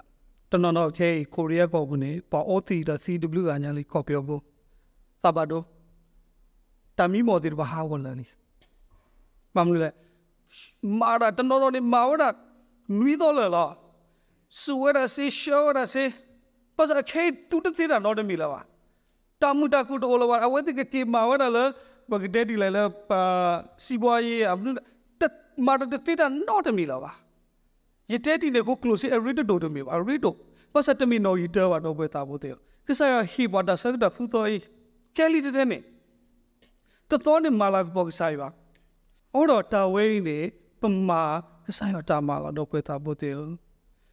[0.50, 4.40] တနော်နော်ခေကိုရီးယားကောဘူးနေပေါ်အိုတီတာ CW ကညာလေးကော်ပြောဘူး
[5.22, 5.62] သဘာဒို
[6.98, 8.26] တမီမော်ဒီဘာဟာဝလာလီ
[9.54, 9.90] မမလဲ
[11.00, 12.24] မာရာတနော်နော်နေမာဝဒ
[12.98, 13.72] နွီတော့လေလား
[14.60, 16.04] စူဝရစီရှောရစီ
[16.76, 18.60] ပတ်စခေတူတသေးတာတော့တမီလာပါ
[19.42, 21.58] တမူတခုတော့လောအဝဲတိကကေမာဝဒလ
[22.10, 22.78] ဘဂဒဲဒီလဲလ
[23.10, 23.22] ပါ
[23.84, 24.68] စီဘွားရေးအမန
[25.20, 25.22] တ
[25.66, 27.12] မာတတိတာနော်တမီလာပါ
[28.12, 30.34] ယတဲ့ဒီနေကို close အရီတိုတိုမီပါရီတို
[30.72, 32.54] ပတ်စတမီနော်ရီတော့တော့ပဲတာဖို့တဲ့
[32.86, 34.48] ကစားရဟီဘာဒါဆက်တာဖူတော့
[35.16, 35.78] ကဲလီတဲ့နေ
[37.10, 38.48] တတော်နေမာလာဘောကစားရပါ
[39.34, 40.38] အော်တော့တာဝဲနေ
[40.80, 41.22] ပမာ
[41.66, 43.34] ကစားရတာမာလာတော့ပဲတာဖို့တဲ့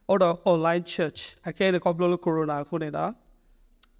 [0.07, 3.05] အော်တော့ online church အကဲလေကောပလိုကိုရိုနာခုနေတာ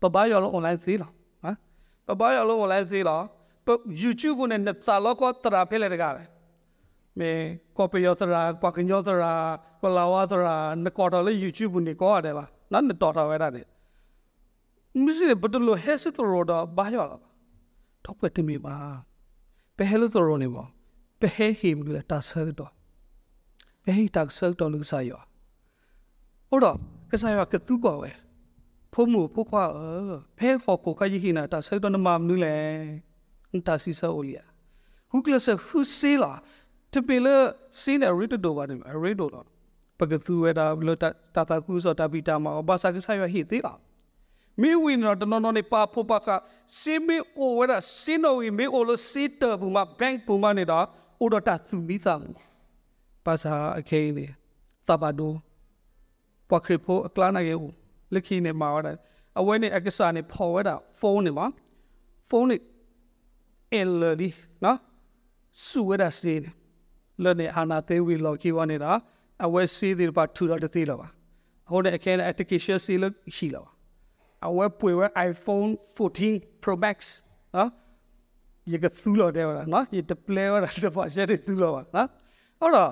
[0.02, 1.12] ပပရောလုံး online သေးလား
[1.44, 1.56] ဟမ်
[2.08, 3.24] ပပရောလုံး online သေးလား
[4.02, 6.24] YouTube နဲ့တာလောကတရာဖဲလေတကားလေ
[7.20, 7.32] မေ
[7.78, 9.34] ကောပယောတရာပကညောတရာ
[9.82, 12.50] ကလာဝတရာနကောတော်လေ YouTube နေကောရတယ်လား
[12.88, 13.62] နတ်တော်တော်ဝဲတာနေ
[15.04, 17.22] မရှိဘတ်လို့ဟဲစစ်တော်တော့ဘာရောလား
[18.06, 18.76] တော့ပတ်တင်မိပါ
[19.78, 20.64] ဘယ်ဟဲလို့တော်နေပါ
[21.22, 22.72] ဘယ်ဟဲဟိမလို့တာဆတ်တော့
[23.86, 25.22] ဘယ်ဟိတာဆတ်တော့လူစားရော
[26.50, 26.78] ဟုတ်တော့
[27.12, 28.12] ကစားရကတူပါဝဲ
[28.94, 29.64] ဖို့မှုဖို့ခွာ
[30.38, 32.56] ဖဲခေါ်ကိုခကြီးဟိနာတာဆတ်တော့နမမနူးလေ
[33.68, 34.44] တာစီဆောလီယာ
[35.12, 36.32] ဟုကလဆဖူစီလာ
[36.94, 37.28] တပီလ
[37.82, 39.46] စင်းရစ်တိုပါတယ်ရစ်တိုတော့
[40.00, 43.80] ပကသူဝဲတာလတတာတာကူဆိုတပီတာမှာဘာသာကဆိုင်ရဟိသေးလား
[44.62, 46.30] မေဝင်းတော့နော်နော်နေပါဖို့ပါက
[46.80, 50.80] စီမီအိုဝဲတာစင်းနိုဝီမေအိုလစီတဘူမဘန်ပူမနေတာ
[51.20, 52.22] အိုဒတာသူမီသမ်
[53.26, 54.26] ပါစာအခေနေ
[54.88, 55.34] သဘာဒို
[56.50, 57.56] ပခရဖိုအကလာနာယေ
[58.14, 58.92] လက်ခိနေမှာဝဲတာ
[59.40, 61.46] အဝဲနေအကစားနေဖော်ဝဲတာဖုန်းနေမှာ
[62.30, 62.56] ဖုန်းနေ
[63.74, 64.30] အယ်လီ
[64.64, 64.78] နော်
[65.66, 66.50] စုဝဲတာစီနေ
[67.24, 68.92] လနေအာနာသေးဝီလော်ကီဝနေတာ
[69.46, 71.08] အဝဲစီဒီပါထူတော့တည်လောပါ
[71.72, 73.66] ဟိုတဲ့အခန်းအတကီရှယ်စီလို့ရှိလော
[74.48, 76.98] အဝဲပွေဝဲ iPhone 14 Pro Max
[77.56, 77.70] နော်
[78.72, 82.08] ရကသူလို့တဲ့နော်ရတပလေဝရတပါရှယ်သူလို့ပါနော်
[82.60, 82.92] ဟောတော့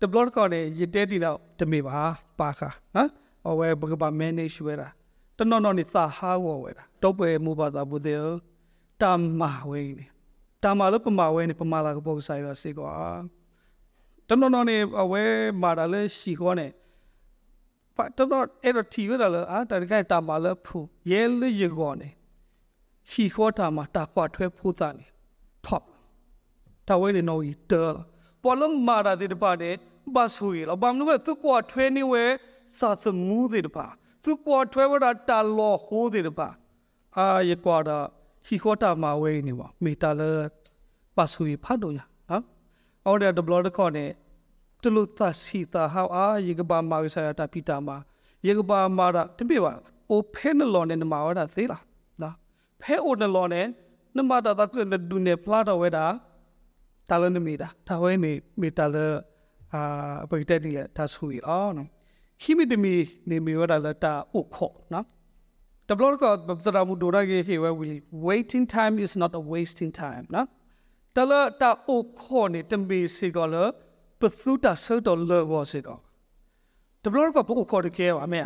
[0.00, 1.96] the blog ကောနေရတဲ့ဒီတော့တမေပါ
[2.40, 3.08] ပါခါနော်
[3.48, 4.88] အဝဲဘကပါ manage ဝဲတာ
[5.38, 8.18] တနော်နော်နေသာဟာဝဝဲတာတော့ပဲမူပါတာဘူးတဲ့
[9.02, 10.06] တမ္မာဝဲနေ
[10.64, 12.92] တမ္မာလို့ပမာဝဲနေပမာလာကပုတ်ဆိုင်ရစေကွာ
[14.28, 15.22] တနော်နော်နေအဝဲ
[15.62, 16.68] မာတာလဲရှိခေါ်နေ
[17.96, 20.78] ပတ်တနော်အဲ့တော့တီရတာလဲအာတကယ်တာမာလဲဖူ
[21.10, 22.08] ရဲလေရကောနေ
[23.10, 25.06] ဟီခေါ်တာမှာတာခွာထွဲဖူတာနေ
[25.66, 25.82] top
[26.88, 28.02] တာဝဲနေနော်ဤတဲလာ
[28.42, 29.74] ပေါ်လုံးမာတာဒီတပါတဲ့
[30.14, 32.24] ဘတ်ဆူရလဘာမလို့သူကွာထွဲနေဝဲ
[32.80, 33.86] သာသမူးဒီတပါ
[34.24, 36.48] သူကွာထွဲဝတာတာလောဟိုးဒီတပါ
[37.16, 37.98] အာရကွာတာ
[38.46, 40.30] ဟီခေါ်တာမှာဝဲနေပါမေတာလဲ
[41.16, 42.00] ဘတ်ဆူရဖတ်တော့ရ
[42.30, 42.44] နော်
[43.06, 44.06] အော်ဒါဒဘလော့ခေါ်နေ
[44.82, 47.96] တလူသစီတာဟောအာယေကဘာမာဆာတာပီတာမာ
[48.46, 49.72] ယေကဘာမာရာတပိပါ
[50.10, 51.82] အိုဖဲနလောနဲ့နမာဝတာသေးလား
[52.22, 52.34] နော်
[52.82, 53.66] ဖဲအိုနလောနဲ့
[54.16, 56.04] နမာတာတကနဒူနေဖလာတော့ဝဲတာ
[57.08, 58.96] တာလနမီတာတာဝဲနေမီတာလ
[59.74, 59.82] အာ
[60.30, 61.88] ပိတက်ဒီလေတာဆူရီအော်နော်
[62.40, 62.94] ခိမီတမီ
[63.28, 65.04] နေမီဝတာလတာအိုခောနော်
[65.90, 69.90] The blog got the Ramu Dora ge where we waiting time is not a wasting
[70.02, 70.46] time နော်
[71.16, 73.54] တလတာအိုခောနေတမီစီကလ
[74.20, 75.98] ပသုတာဆောတော်လောကောစေကော
[77.04, 78.42] တဘလကပုခေါ်တကဲပါမဲ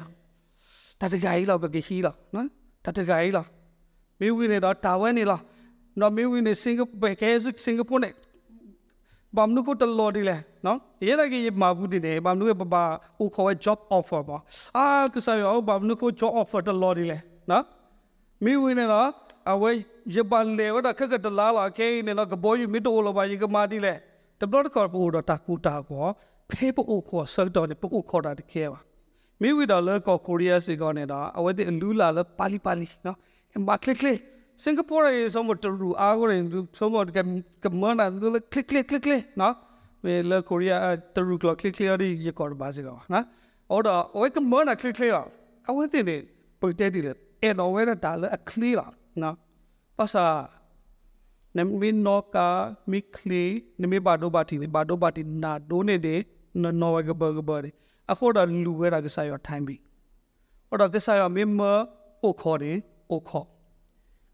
[1.01, 2.47] တတဂိုင်းလောက်ပဲခီလောက်နော်
[2.85, 3.49] တတဂိုင်းလောက်
[4.21, 5.43] မေဝင်းနေတော့တာဝဲနေလောက်
[6.01, 8.11] နော်မေဝင်းနေစင်ကာပူကဲစစင်ကာပူနေ
[9.37, 12.77] ဘာမနုကိုတလော်ဒီလေနော်ရဲလာကြီးမာဘူးဒီနေဘာမနုကပပ
[13.23, 14.39] ဥခေါ် job offer ပါ
[14.77, 17.19] အာကစားရောဘာမနုကို job offer တလော်ဒီလေ
[17.51, 17.65] နော်
[18.45, 19.11] မေဝင်းနေတော့
[19.53, 19.71] အဝဲ
[20.15, 23.95] ရပါလေဝဒခက်ကတလာလာကဲနေတော့ကဘောယူမီတိုလောပါကြီးကမာဒီလေ
[24.41, 26.07] တဘလတ်ကောပူတော့တာကူတာကော
[26.51, 28.81] ဖေပအိုခေါ်ဆောက်တော့နေပအိုခေါ်တာတကယ်ပါ
[29.41, 33.17] မိဝီတော့လေကောကိုရီးယားစီကောနေတာအဝဲတဲ့လူလာလပါလီပါလီနော်
[33.57, 34.19] အမကလစ်ကလစ်
[34.63, 36.43] စင်ကာပူရဲ့ဆိုမတူရူအားကိုရင်
[36.79, 37.19] ဆိုမက
[37.65, 39.55] ကမနာလူကလစ်ကလစ်ကလစ်ကလစ်နော်
[40.05, 43.25] မေလေကိုရီးယားတူရူကလစ်ကလစ်ရီရကောဘာစီကောနော်
[43.71, 45.13] အော်တော့အဝဲကမနာကလစ်ကလစ်
[45.69, 46.17] အဝဲတဲ့နေ
[46.61, 47.13] ပုတ်တဲ့ဒီလေ
[47.45, 48.87] အဲ့တော့ဝဲတာလေအခလီလာ
[49.23, 49.37] နော်
[49.99, 50.27] ပါစာ
[51.57, 52.49] နမီနောကာ
[52.91, 53.45] မိခလီ
[53.81, 56.17] နမီဘာဒိုဘာတီဘာဒိုဘာတီနာဒိုနေဒေ
[56.81, 57.71] နော်ဝကဘကဘရီ
[58.13, 59.77] အဖို့တော့လူဝဲတာကစားရထိုင်းပြီ
[60.69, 61.61] ဟောတော့ကစားရမင်းမ
[62.23, 62.79] အိုခေါ်တယ်
[63.11, 63.47] အိုခေါ်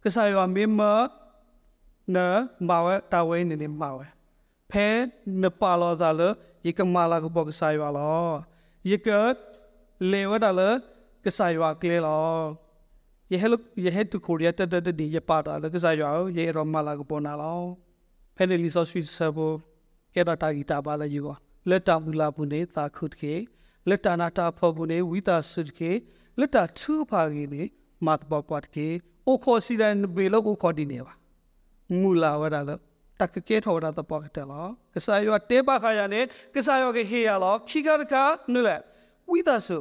[0.02, 0.80] ကစားရမင်းမ
[2.14, 2.26] နာ
[2.68, 4.06] မာဝတာဝဲနေနေမာဝဲ
[4.70, 4.86] ဖဲ
[5.42, 6.20] နပါလောသာလ
[6.66, 8.30] ယေကမာလာကဘောကစားရလော
[8.90, 9.08] ယေက
[10.10, 10.60] လေဝဒါလ
[11.24, 12.40] ကစားရကလေလော
[13.30, 16.50] Yehel yehet to Korea ta ta ta di ye pa ta la kasa yo ye
[16.50, 17.50] ro ma la ko pona la.
[18.36, 19.62] Phele li so sweet sabo
[20.14, 21.36] ke ta ta gi ta ba la yu wa.
[21.66, 23.46] Let ta mu la bu ne ta khut ke.
[23.86, 26.02] Let ta na ta pho bu ne wi ta sut ke.
[26.36, 29.00] Let ta thu pha gi ne ma ta ba pat ke.
[29.26, 31.12] O kho si da ne be lo ko kho di ne ba.
[32.00, 32.76] Mu la wa da la.
[33.20, 38.14] တကကဲထော်တာတပေါကတလားကစားရတဲပါခါရနဲ့ကစားရကဟေးရလားခိကရက
[38.52, 38.76] နုလဲ
[39.30, 39.78] ဝိသဆု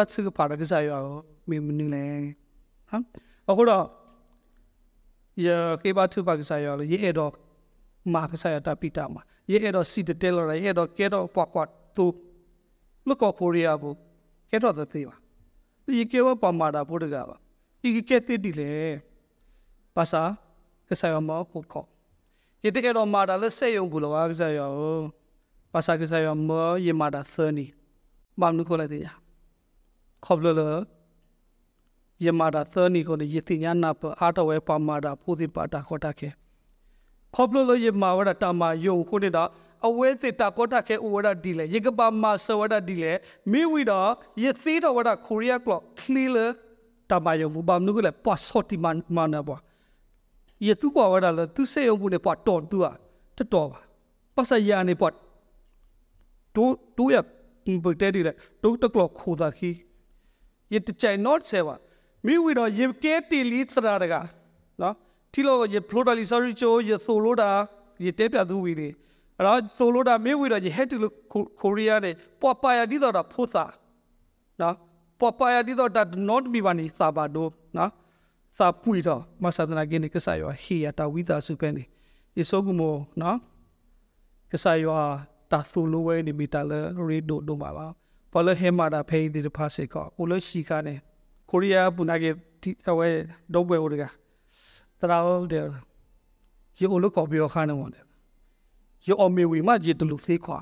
[0.00, 0.90] တ်စကပါရကစားရ
[1.48, 2.04] မင်းမနူလေ
[2.88, 3.02] ဟမ်
[3.48, 4.06] အခုတော့က
[5.36, 7.28] ya ke ba tu ba ka sa yo ye e do
[8.08, 10.48] ma ka sa ya ta pi ta ma ye e do si de te lo
[10.48, 12.08] ra ye do ke do kwa kwa tu
[13.04, 13.92] lo ko korea bu
[14.48, 15.14] ke do the ba
[15.92, 17.36] ye ke wa pa ma da bu de ga ba
[17.84, 19.04] ye ke te di le
[19.92, 20.40] pa sa
[20.88, 21.84] ka sa yo ma ko ko
[22.64, 24.66] ye te ke do ma da le se yo bu lo wa ka sa yo
[24.72, 25.25] pa sa ka
[25.82, 27.72] sa yo ma ye ma da sa ni
[28.38, 29.12] ba nu ko la de ya
[30.24, 30.60] ခေါပလလ
[32.24, 36.28] ယမတာသနီကိုယတိညာနာပအာတဝဲပမာတာဖူတိပါတာခေါတာခေ
[37.34, 39.44] ခေါပလလယမဝရတာမယုံခုနေတာ
[39.86, 43.12] အဝဲစစ်တာကောတာခဲဥဝရဒီလေယေကပါမဆဝရဒီလေ
[43.50, 44.10] မိဝီတော့
[44.42, 46.36] ယသီတော်ဝရကိုရီးယားကလော့ခလီလ
[47.10, 49.58] တာမယုံမဘာမနုကလေပတ်စောတိမန်မနာဘော
[50.66, 52.94] ယသူပေါ်ဝရလသူစေယုံဘူးနေပတ်တော်သူอ่ะ
[53.36, 53.80] တတော်ပါ
[54.34, 55.04] ပတ်စယာနေပ
[56.56, 57.16] တ်တိုးတိုးရ
[57.84, 59.70] ဘတ်တဲဒီလေတိုးတကလော့ခိုတာခီ
[60.72, 61.78] ye chai not sewa
[62.24, 64.22] mi wi do ye ke ti li tra da ga
[64.78, 64.90] no
[65.32, 67.48] thi lo ye flow da li sorry cho ye so lo da
[67.98, 68.88] ye te pya du wi ni
[69.38, 70.96] အဲ့တော့ဆိုလိုတာမေဝီတော့ယဟက်တူ
[71.60, 73.64] ကိုရီးယားနဲ့ပေါ်ပါယာဒီတော့တာဖိုးစာ
[74.60, 74.74] နော်
[75.20, 77.90] ပေါ်ပါယာဒီတော့တာ not မီပါနေစာပါတော့နော်
[78.58, 81.84] စာပွေတော့မဆာဒနာကင်းကစားရဟီယာတာဝီတာစုပဲနေ
[82.36, 83.38] ယေဆိုကူမောနော်
[84.52, 84.86] ကစားရ
[85.50, 87.92] တာဆိုလိုဝဲနေမီတာလေရေဒိုဒိုမာလား
[88.32, 90.94] ဘာလို့ဟဲမာတာဖေးဒီဖာစေကောကိုလို့ရှိခါနေ
[91.50, 92.30] ကိုရီးယားပူနာကေ
[92.62, 93.08] ဒီအဝဲ
[93.52, 94.02] ဒုတ်ပွဲဦးတက
[95.00, 95.18] တရာ
[95.52, 95.64] တဲ့
[96.78, 98.04] ရေအိုလို့ကော်ပြောခါနေမတယ်
[99.06, 100.58] ရေအမေဝီမဂျီတလူသေးခွာ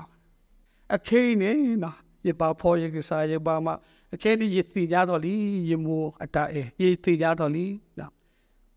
[0.95, 1.51] အခဲနေ
[1.83, 3.67] နော်ရေပါဖော်ရေကစားရေပါမ
[4.13, 5.33] အခဲနေရေတီကြတော့လी
[5.69, 7.65] ရေမူအတာအေရေတီကြတော့လी
[7.99, 8.11] နော်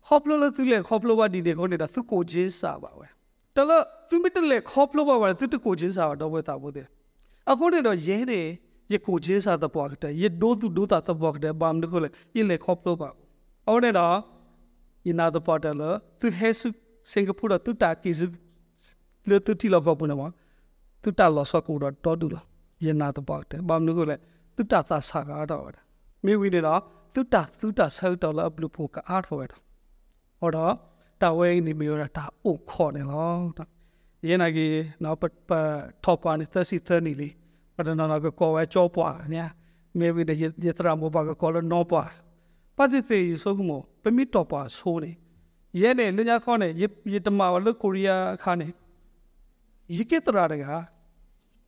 [0.07, 3.07] ခေါပလို့လို့သူလေခေါပလို့ဝဒီနေခေါနေတာသူကိုချင်းစာပါဝဲ
[3.59, 6.87] တလို့သူမတလေခေါပလို့ပါဝဲသူတကိုချင်းစာတော့ဝဲတာဘူးတဲ့
[7.49, 8.41] အခုနေတော့ရဲနေ
[8.89, 11.53] ye ko je sa da pwa kta ye do tu do ta ta pwa kta
[11.63, 13.09] bam de ko le ye le khop lo ba
[13.69, 14.05] aw ne da
[15.07, 16.73] ye na da pwa da la tu he su
[17.11, 18.27] singapore tu ta ki su
[19.29, 20.27] le tu ti lo ko pu na ma
[21.03, 22.41] tu ta lo so ko do to du la
[22.85, 24.17] ye na da pwa kta bam de ko le
[24.55, 25.71] tu ta ta sa ga da wa
[26.23, 26.75] mi wi ne da
[27.13, 29.57] tu ta tu ta sa da la blu phu ka a tho wa da
[30.41, 30.73] ဟောတော့
[31.21, 33.33] တာဝဲနေမျိုးတာအိုခေါ်နေလော
[34.27, 35.33] ရဲနာကြီးနောက်ပတ်
[36.03, 37.33] ထောက်ပါနေသစီသနီလေး
[37.75, 39.45] ပဒနာနာကကောဝဲချောပွားညာ
[39.99, 40.43] မေဝိဒယ
[40.77, 42.09] တရာမောပါကကောလနောပွား
[42.77, 45.11] ပတိသေးဆိုကမောပမိတော့ပွားဆိုးနေ
[45.81, 46.67] ရဲနေလူညာခေါနေ
[47.13, 48.67] ယတမဝလကိုရီးယားခါနေ
[49.97, 50.65] ယကေတရာတက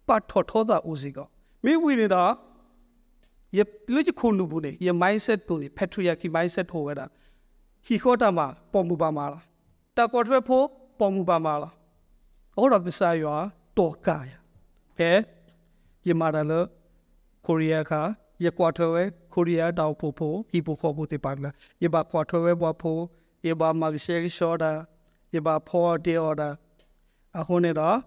[0.08, 1.20] ပတ်ထောထောတာဦးစီက
[1.66, 2.24] မေဝိနေတာ
[3.58, 3.60] ယ
[3.94, 7.06] လူချခုန်လူဘူးနေယ mindset ဘူး patriarchy mindset ဟိုဝဲတာ
[7.86, 9.44] ဟီခေါတာမှာပေါ်မူပါမှာလား
[9.98, 10.66] တကောထွဲဖို့
[11.00, 11.74] ပေါ်မူပါမှာလား
[12.56, 13.40] ဟောတော့ပစာယော
[13.78, 14.32] တော့ကာယ
[15.00, 15.12] ကဲ
[16.08, 16.54] ယမာဒါလ
[17.46, 18.02] ကိုရီးယားခါ
[18.44, 23.02] ယကွာထွဲကိုရီးယားတောက်ဖို့ဖို့ဟီပိုခေါ်ဖို့တေပါလားယဘာကွာထွဲဘွားဖို့
[23.48, 24.72] ယဘာမဂရှေရှောဒါ
[25.34, 26.50] ယဘာဖော်တေအော်ဒါ
[27.40, 27.98] အခုနေတော့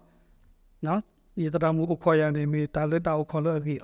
[0.85, 1.01] နော်
[1.43, 3.79] ယတရမှုကိုခေါ်ရနေမိတာလက်တောက်ခေါ်လို့ကြီး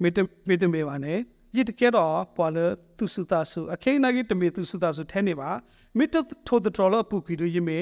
[0.00, 0.18] မိတ
[0.48, 1.18] မိတမေပါနဲ့
[1.56, 2.58] ယတကဲတော့ပေါ်လ
[2.98, 5.50] သူစုတာစုအခိနာကြီးတမေသူစုတာစုထဲနေပါ
[5.96, 6.14] မိတ
[6.46, 7.78] ထိုးတော်လပူကီတို့ယမေ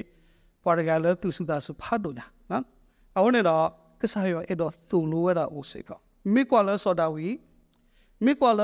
[0.64, 2.64] ပေါ်ရကလသူစုတာစုဖတ်တော့ညာနော်
[3.16, 3.64] အခုနေတော့
[4.00, 5.90] ကစားရအဲ့တော့သူလိုရတာအိုစေက
[6.34, 7.28] မိကွာလဆော်ဒါဝီ
[8.24, 8.62] မိကွာလ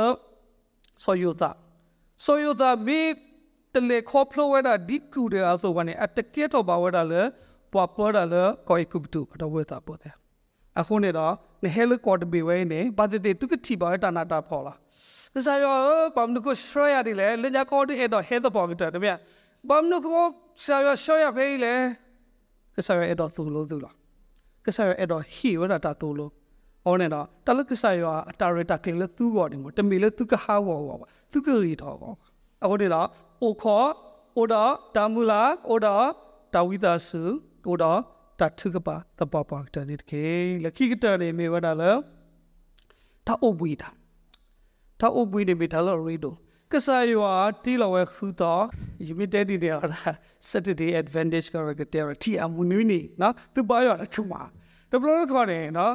[1.04, 1.50] ဆော်ယုတာ
[2.24, 3.00] ဆော်ယုတာမိ
[3.74, 7.22] တလေခေါပလိုဝရဒီကူတဲ့အသောကနေအတကက်တော့ပါဝရလေ
[7.72, 8.28] ပွားပေါ်တယ်
[8.68, 10.14] ကိုယ်ကုပတူတော့ဝဲတာပေါ်တယ်
[10.80, 11.32] အခုနေတော့
[11.64, 14.74] နေဟဲလကော့တဘီဝဲနေဘာတေသူကတိပါတာနာတာဖော်လာ
[15.34, 15.64] ကစားရ
[16.16, 19.12] ဘာမနကိုရှရရတယ်လေလညာကော့ဒီအဲ့တော့ဟဲတော့ပေါ်တယ်တမယ
[19.68, 20.22] ဘာမနကို
[20.62, 21.74] ဆရာရရှရဖေးလေ
[22.74, 23.94] ကစားရအဲ့တော့သူလို့သူလား
[24.64, 26.30] ကစားရအဲ့တော့ဟီဝရတာတူလို့
[26.84, 32.12] ဟောနေတော့တလကစားရအတာရတာကလေးသူကောတယ်မို့တမီလေသူကဟာဝောပါသူကရီတော့ကော
[32.62, 33.06] အခုနေတော့
[33.42, 33.88] အိုခေါ်
[34.36, 34.62] အိုဒါ
[34.96, 35.94] တာမူလာအိုဒါ
[36.54, 37.22] တာဝိဒါစု
[37.66, 37.92] အိုဒါ
[38.40, 40.24] တထုကပါတပပကတနိကေ
[40.64, 41.82] လခိကတနေမေဝဒါလ
[43.26, 43.88] တာအိုဘွီတာ
[45.00, 46.34] တာအိုဘွီနေမေတာလောရီဒို
[46.72, 47.32] ကစားရွာ
[47.64, 48.62] တီလဝဲခူတော့
[49.06, 50.00] ယမီတဲဒီနေရတာ
[50.48, 54.42] Saturday advantage ကရကတဲ့တီအမူနူနီနော်သူပါရတာခုမှာ
[54.90, 55.92] တဘလခေါ်နေနော်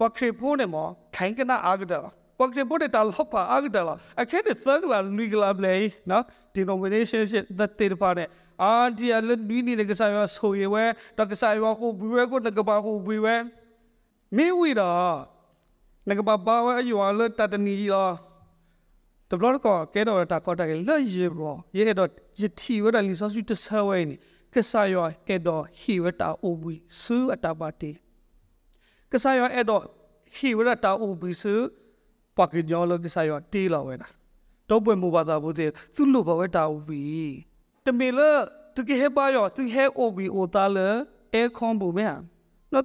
[0.00, 0.76] ပခရီဖိုးနေမ
[1.16, 1.94] ခိုင်ကနာအာဂဒ
[2.38, 5.74] ပခရီဖိုးတဲ့တလဟပါအာဂဒလာအခက်တဲ့သန်လာလူကလာဘလေ
[6.10, 6.24] နော်
[6.56, 8.28] denomination ရှစ်သက်တေပါနဲ့
[8.62, 13.16] အာဒီအလနီနီကစားရွာဆိုရွယ်တကစားရွာကိုဘွေကိုတကပါကိုဘွေ
[14.36, 14.90] မေဝီတာ
[16.08, 18.14] ငကပါပါဝဲရွာလတတနီလား
[19.30, 22.08] တဘလကောကဲတော့တာကောတာကလက်ရေဘောရေတော့
[22.40, 24.16] ယတိဝဒလီဆောစုတဆဝဲနေ
[24.54, 27.90] ကဆာယောကဲတော့ဟီဝတာအိုဘီဆူအတာပါတီ
[29.10, 29.82] ကဆာယောအဲ့တော့
[30.36, 31.54] ဟီဝတာအိုဘီဆူ
[32.36, 34.08] ပကညောလကဆာယောတီလာဝဲတာ
[34.68, 37.02] တော့ပွဲမူပါတာဘူးတဲ့သူ့လိုဘဝတာအိုဘီ
[37.86, 38.20] တမီလ
[38.74, 40.88] သူကဟဲပါရောသူဟဲအိုဘီအိုတာလေ
[41.34, 42.08] အဲခွန်ဘူးမဲ
[42.72, 42.84] နော်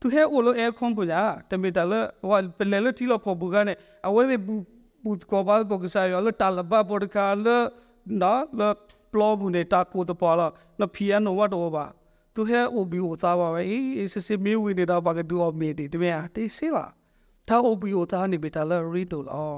[0.00, 3.74] သူဟဲအိုလိုအဲခွန်ဘူးညာတမီတလေဝါပလေလတီလောခေါ်ဘူးကနေ
[4.06, 4.62] အဝဲဘူး
[5.04, 7.46] ဘူးကောပါကိုကစားရောလတာလဘပေါ်ကာလ
[8.22, 8.60] နော်လ
[9.12, 10.46] ပလောဘူးနေတာကိုတပေါ်လာ
[10.80, 11.84] နဖီယနိုဝတ်တော့ပါ
[12.34, 16.84] သူဟဲအိုဘီအိုတာပါပဲအေးစစ်စစ်မေးဝင်နေတာပါကဒူအော်မေတီတမီတေးစေးပါ
[17.48, 19.56] တာအိုဘီအိုတာနေပြီတလေရီတိုလော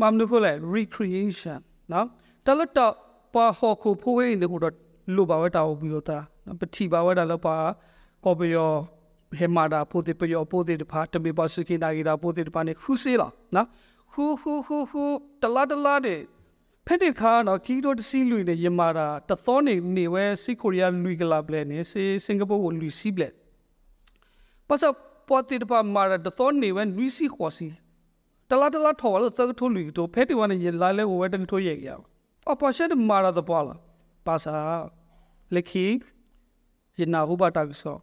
[0.00, 1.60] မမ်နုဖလေ recreation
[1.92, 2.06] နော်
[2.46, 2.94] တလတော့
[3.34, 4.74] ပါဟောခုဖိုးဝဲနေကိုတော့
[5.16, 6.18] လူပါဝဲတာအိုဘီအိုတာ
[6.60, 7.56] ပတိပါဝဲတာလပါ
[8.24, 8.70] ကောပယော
[9.38, 13.66] ဟေမာဒါပိုတေပယောပိုတေတဖာတမေပါစကိနာဂီဒါပိုတေတဖာနေခုစေးလားနော်
[14.12, 15.04] ဟူဟူဟူဟူ
[15.42, 16.20] တလာတလာတဲ့
[16.86, 23.28] ဖက်တဲ့ခါနော်ကီတိုတစီလူနေယမာတာတသောနေနေဝဲစီကိုရီးယားလူကလာပလဲနေစီစင်ကာပူကိုလူစီပလဲ
[24.68, 24.84] ပတ်စ
[25.28, 27.66] ပေါ်တေတဖာမာတာတသောနေဝဲလူစီခေါ်စီ
[28.50, 32.11] တလာတလာထော်လို့သတ်ထိုးလူတို့ဖက်တဲ့ဝါနေလာလဲဝဲတကထိုးရဲ့ရအပ
[32.76, 33.80] ရှက်မာတာတပွားလား
[34.26, 34.54] ပါစာ
[35.54, 35.86] လက်ခီ
[36.98, 37.96] ယနာဟုဘတာဆော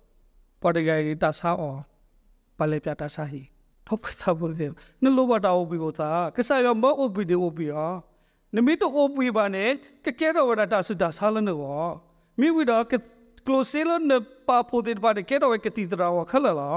[0.61, 1.75] ပေါ်တဂိုင်တာဆာအော
[2.57, 3.41] ပလေပြတာဆာဟီ
[3.87, 4.71] ထောက်သဘောတယ်
[5.03, 7.87] နလိုဘတာအိုဘီကိုသာကဆာယောမောအိုဘီဒီအိုဘီဟာ
[8.55, 9.65] နမီတိုအိုဘီဘာနေ
[10.05, 11.83] ကကဲရောဝဒတာဆူတာဆာလနော
[12.39, 12.93] မိဝီဒါက
[13.47, 14.11] ကလိုဆေလန
[14.47, 16.69] ပါပိုတေဘာကဲရောကတိတရာဝခလလာ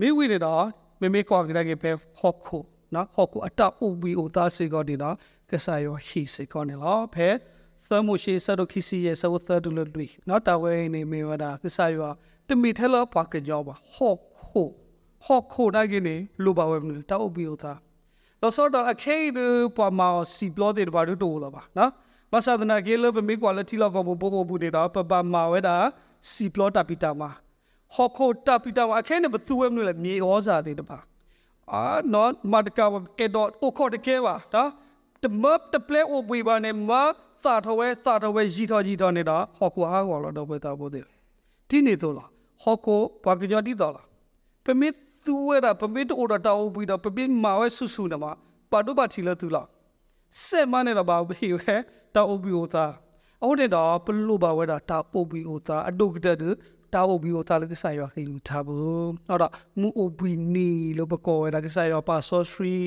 [0.00, 0.54] မိဝီနေတာ
[1.00, 2.58] မေမေကောကရကေပဲဟော့ခု
[2.94, 5.16] နော်ဟော့ခုအတအိုဘီအိုတာစေကောဒီနော်
[5.50, 7.28] ကဆာယောဟီစေကောနေလားဖဲ
[7.90, 12.12] သမှုရှိဆဒိုခီစီရဲ့ဆဝသဒူလလူနော်တဝဲနေမေဝဒါကဆာယော
[12.48, 14.68] တမီထဲလောပါကကြောပါဟော့ခို
[15.24, 17.78] ဟော့ခိုနိုင်ကနေလိုပါဝဲမလို့တောက်ပြီးဦးသား
[18.40, 19.38] တော့စောတော့အခေဒ
[19.76, 21.90] ပမာစီပလောတဲ့ဘာတို့တိုးလာပါနော်
[22.32, 25.76] မဆာဒနာကေလဘမီကွာလတီလောက်ဘောဘောဘောဘူးနေတာပပမာဝဲတာ
[26.30, 27.30] စီပလောတာပီတာမှာ
[27.94, 30.98] ဟော့ခိုတာပီတာမှာအခေနေဘသူဝဲမလို့လေမြေဩဇာတဲ့တပါ
[31.72, 31.82] အာ
[32.12, 32.86] နော်မတ်ကာ
[33.18, 34.70] ကေဒတ်အိုခေါ်တကေပါနော်
[35.26, 36.90] တမပ်တပလဲအိုပွေပါနေမ
[37.44, 41.04] သာထဝဲသာထဝဲရီတော်ရီတော်နေတာဟော့ခိုအားကောလို့တော့ပဲတာဖို့တဲ့
[41.68, 42.28] ဒီနေတော့လား
[42.62, 44.06] ဟောကိုဘာကညတိတော်လား
[44.64, 48.24] ပမစ်သူဝဲတာပမစ်တိုတာတောက်ပြီးတော့ပမစ်မာဝဲဆူဆူနမ
[48.72, 49.66] ပါတော့ပါချီလသူလား
[50.44, 51.74] စက်မနဲ့တော့ဘာပြီးဝဲ
[52.14, 52.92] တောက်ပြီးဦးသား
[53.42, 62.80] အော်တဲ့တော့ပလို့ပါဝဲတာတောက်ပြီးဦးသားအတုကတဲ့တောက်ပြီးဦးသားလည်းဆိုင်ရခေလူထားဘူးဟုတ်တော့မူအိုဘီနီလို့ပကောဝဲတာကဆိုင်ရပါဆော့စထရီ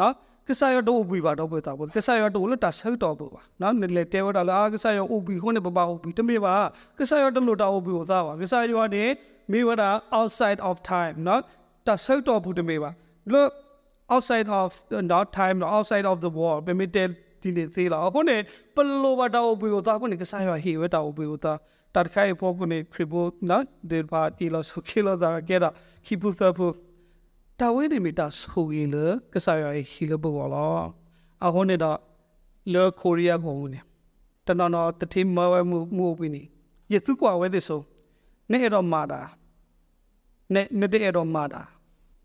[0.00, 0.14] နော်
[0.48, 6.54] ကစားရတော့ဘူးပါတော့ပဲတာဘူးကစားရတော့လို့တာဆောက်တော့ဘူးပါနော်လေတဲဝတာလာကစားရအိုဘီခုနဲ့ပပအိုဘီတမေပါ
[6.98, 9.04] ကစားရတော့လို့တာအိုဘီကိုသားပါကစားရကနေ
[9.52, 11.40] မေဝတာ outside of time နော်
[11.86, 12.90] တာဆောက်တော့ဘူးတမေပါ
[13.32, 13.48] လို့
[14.14, 14.70] outside of
[15.12, 17.04] not time outside of the wall ပမေတဲ
[17.42, 18.40] ဒီနေသေးလားခုနဲ့
[18.74, 21.58] ပလိုပါတာအိုဘီကိုသားခုနဲ့ကစားရဟေဝတာအိုဘီကိုသား
[21.94, 25.70] တတ်ခိုင်ဖို့ခုနဲ့ခရီဘိုနော်ဒီပါတီလောဆိုကီလောဒါကဲတာ
[26.06, 26.72] ခိပူသဖို့
[27.60, 28.96] တာဝဲနေမီတာဆိုရီလ
[29.32, 30.66] ကဆာရဟီလဘောလာ
[31.44, 31.90] အဟိုနေတာ
[32.72, 33.80] လောကိုရီးယားကိုနေ
[34.46, 36.42] တနော်နော်တတိမဝဲမှုမှုပင်းနေ
[36.92, 37.80] ယသူကွာဝဲတဲ့ဆို
[38.50, 39.20] နေရတော့မာတာ
[40.54, 41.60] နေနေတဲ့တော့မာတာ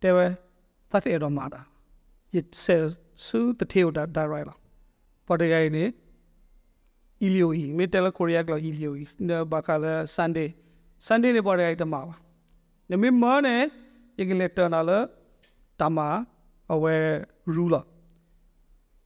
[0.02, 0.26] တဲဝဲ
[0.92, 1.60] သတ်တဲ့တော့မာတာ
[2.36, 2.78] ယဆဲ
[3.26, 4.56] ဆူတတိဒါဒါရိုင်လာ
[5.26, 5.86] ပေါ်တဲ့ဂိုင်းနေ
[7.24, 9.04] အီလီယိုအီမေတယ်လကိုရီးယားကလအီလီယိုအီ
[9.52, 10.52] ဘာကလာဆန်ဒေး
[11.06, 12.16] ဆန်ဒေးနေပေါ်တဲ့ဂိုင်းတမှာပါ
[12.90, 13.62] နေမမနဲ့
[14.20, 15.00] ယကလက်တနာလာ
[15.80, 16.00] တမ
[16.74, 16.96] အဝဲ
[17.56, 17.82] ရူလာ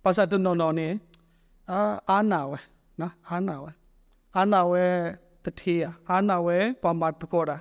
[0.03, 0.87] ပါစတ်နော်နော်နေ
[1.71, 2.59] အာအာနာဝဲ
[2.99, 3.71] နော်အာနာဝဲ
[4.35, 4.83] အာနာဝဲ
[5.43, 7.57] တထေးအာနာဝဲပမတ်ကောတာ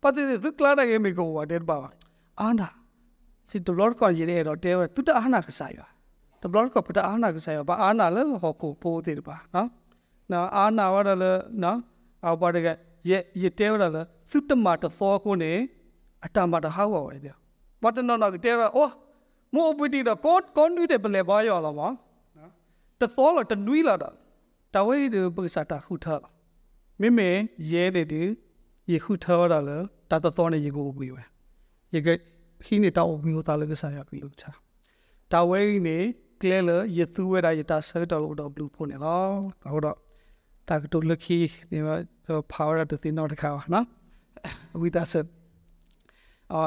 [0.00, 1.76] ပတ်တဲ့သူကလာတဲ့မေကိုဝါတဲ့ပါ
[2.40, 2.68] အာနာ
[3.50, 5.80] စီတဘလော့ကောရေတော့တဲဝဲသူတအာနာကစားရ
[6.42, 9.68] တဘလော့ကောပတအာနာကစားရပါအာနာလဲဟောကိုပိုးတဲ့ပါနော်
[10.30, 11.78] နော်အာနာဝရလဲနော်
[12.24, 12.76] အော်ပါတဲ့ရဲ့
[13.42, 15.52] ရတဲဝရလဲသူတမတသောကိုနေ
[16.24, 17.41] အတမတဟောဝဲတဲ့ဘာ
[17.96, 18.92] တနော်နော်တဲရအိုး
[19.54, 21.94] မို့ပတိတော့ကောကွန်တူတဲ့ပလေပါရောလာမနော်
[23.00, 24.14] တသောလာတနွီလာတော့
[24.74, 26.22] တဝဲဒီပုစတာခုထား
[27.00, 27.30] မိမေ
[27.72, 28.22] ရဲတဲ့ဒီ
[28.90, 29.60] ရေခုထားရလာ
[30.10, 31.22] တတသောနေရေကိုပြီးဝဲ
[31.94, 32.08] ရေက
[32.64, 34.50] ခင်းနေတော့ပြီးတော့လည်းစားရပြီလို့ချာ
[35.32, 35.98] တဝဲနေ
[36.40, 39.32] ကလဲလရေသူဝဲတာရတာဆဲတော်လို့တော့ဘလူးဖို့နေလား
[39.72, 39.98] ဟုတ်တော့
[40.68, 41.38] တာကတူလခီ
[41.70, 41.94] နေမှာ
[42.52, 43.86] power တဲ့တင်တော့တခါနော်
[44.80, 45.26] ဝိဒါဆက်
[46.52, 46.62] အာ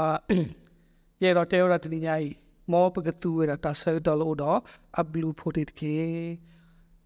[1.23, 2.35] ရေတော့တဲရတတိညာကြီး
[2.71, 4.59] မောပကတူရတာဆဲတော်လို့တော့
[4.99, 5.95] အဘလူးဖို့တဲ့ကေ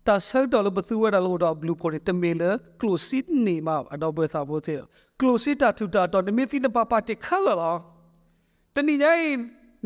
[0.07, 2.43] တာဆဲတော်လို့ဘသူရတာလို့တော့ဘလူးဖို့တဲ့တမေလ
[2.81, 4.79] ကလိုစစ်နေမှာအတော့ဘသာဖို့တဲ့
[5.19, 7.71] ကလိုစစ်တာထူတာတော့နမသိနပပတိခါလာ
[8.75, 9.37] တတိညာကြီး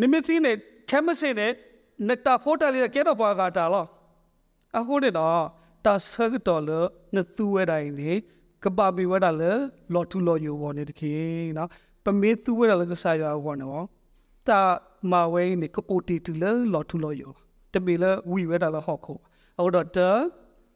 [0.01, 0.55] နမသိနဲ့
[0.89, 1.51] ကမစင်းနဲ့
[2.07, 3.87] နတာဖို့တာလေးကဲတော့ပါကတာလား
[4.77, 5.43] အခုတဲ့တော့
[5.85, 8.11] တာဆဲတော်လို့နသူဝဲတိုင်းလေ
[8.63, 9.51] ကပပီဝဲတာလေ
[9.93, 11.13] လော်တူလော်ယူပေါ်နေတခေ
[11.57, 11.69] နော်
[12.03, 13.83] ပမေသူဝဲတာလေကစားရအောင်နော်
[14.47, 14.61] တာ
[15.11, 17.29] မဝဲနေကိုအိုတီတူလေလော်တူလော်ယူ
[17.73, 19.17] တမီလေဝီဝဲတာလေဟော့ခို
[19.59, 19.99] အော်တော့တ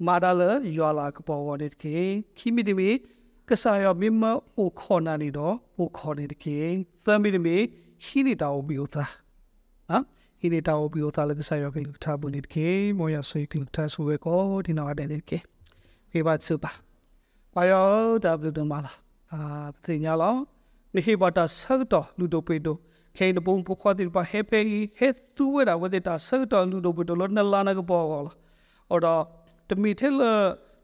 [0.06, 0.42] မာဒါလ
[0.78, 1.96] ရွာလာကပေါ်ဝတဲ့ကေ
[2.38, 2.90] ခိမီတမီ
[3.50, 4.24] ကဆာယောမမ
[4.58, 6.58] အိုခေါ်နာနေတော့အိုခေါ်နေတဲ့ကေ
[7.06, 7.56] သမီတမီ
[8.06, 9.12] ရှိနေတာကိုပြောသား
[9.90, 10.04] နော်
[10.40, 15.38] ဟိနေတာကိုပြောသားလည်းကဆာယောကလူထားဘူးနေကေမောရဆွေကလူထားဆွေကိုဒီနောက်တဲ့နေကေ
[16.12, 16.72] ဖေပါစပါ
[17.54, 17.88] ပါယော
[18.24, 18.94] ဒါဘလူတမလာ
[19.34, 19.40] အာ
[19.74, 20.36] ပတိညာလော
[20.94, 22.80] နိဟိဘတာဆက်တော်လူတို့ပေတို့
[23.18, 24.60] ခေနပုံပခွာတိပါဟေပေ
[24.98, 28.36] ဟေသူဝဲတာဝဲတာဆက်တော်လူတို့ပေတို့လောနလာနာကပေါ်ကောလား
[28.90, 29.22] အော်တော့
[29.70, 30.22] တမီထဲလ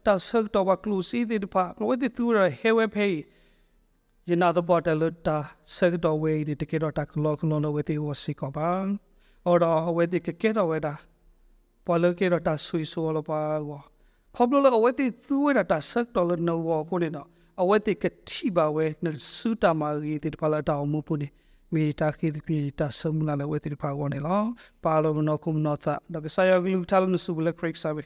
[0.06, 3.08] တာဆက်တော်ပါကလူစီတိပါဝဲတိသူရဟေဝဲဖေ
[4.28, 5.36] ယနာတော့ပေါ်တယ်လို့တာ
[5.74, 8.70] ဆက်တော်ဝဲဒီတကေတော့တာကလောကလောနဝဲတိဝစီကောပါ
[9.46, 10.94] အော်တော့ဝဲတိကကေတော့ဝဲတာ
[11.86, 13.82] ပေါ်လကေတော့တာဆွေဆိုလောပါကော
[14.34, 17.28] ခေါပလို့အဝဲတိသူဝဲတာဆက်တော်လို့နော်ကိုနေတော့
[17.62, 21.43] အဝဲတိကတိပါဝဲနစုတာမာရီတိပါလာတောင်းမှုပုနေမီတာခိဒီတာဆမလာလဝဲတိပါကောနေ
[24.26, 24.42] လော
[24.84, 27.98] ပါလောမနောကုမနောတာဒကဆာယဂလူ tal နစုဘလက်ခရိကဆာဘ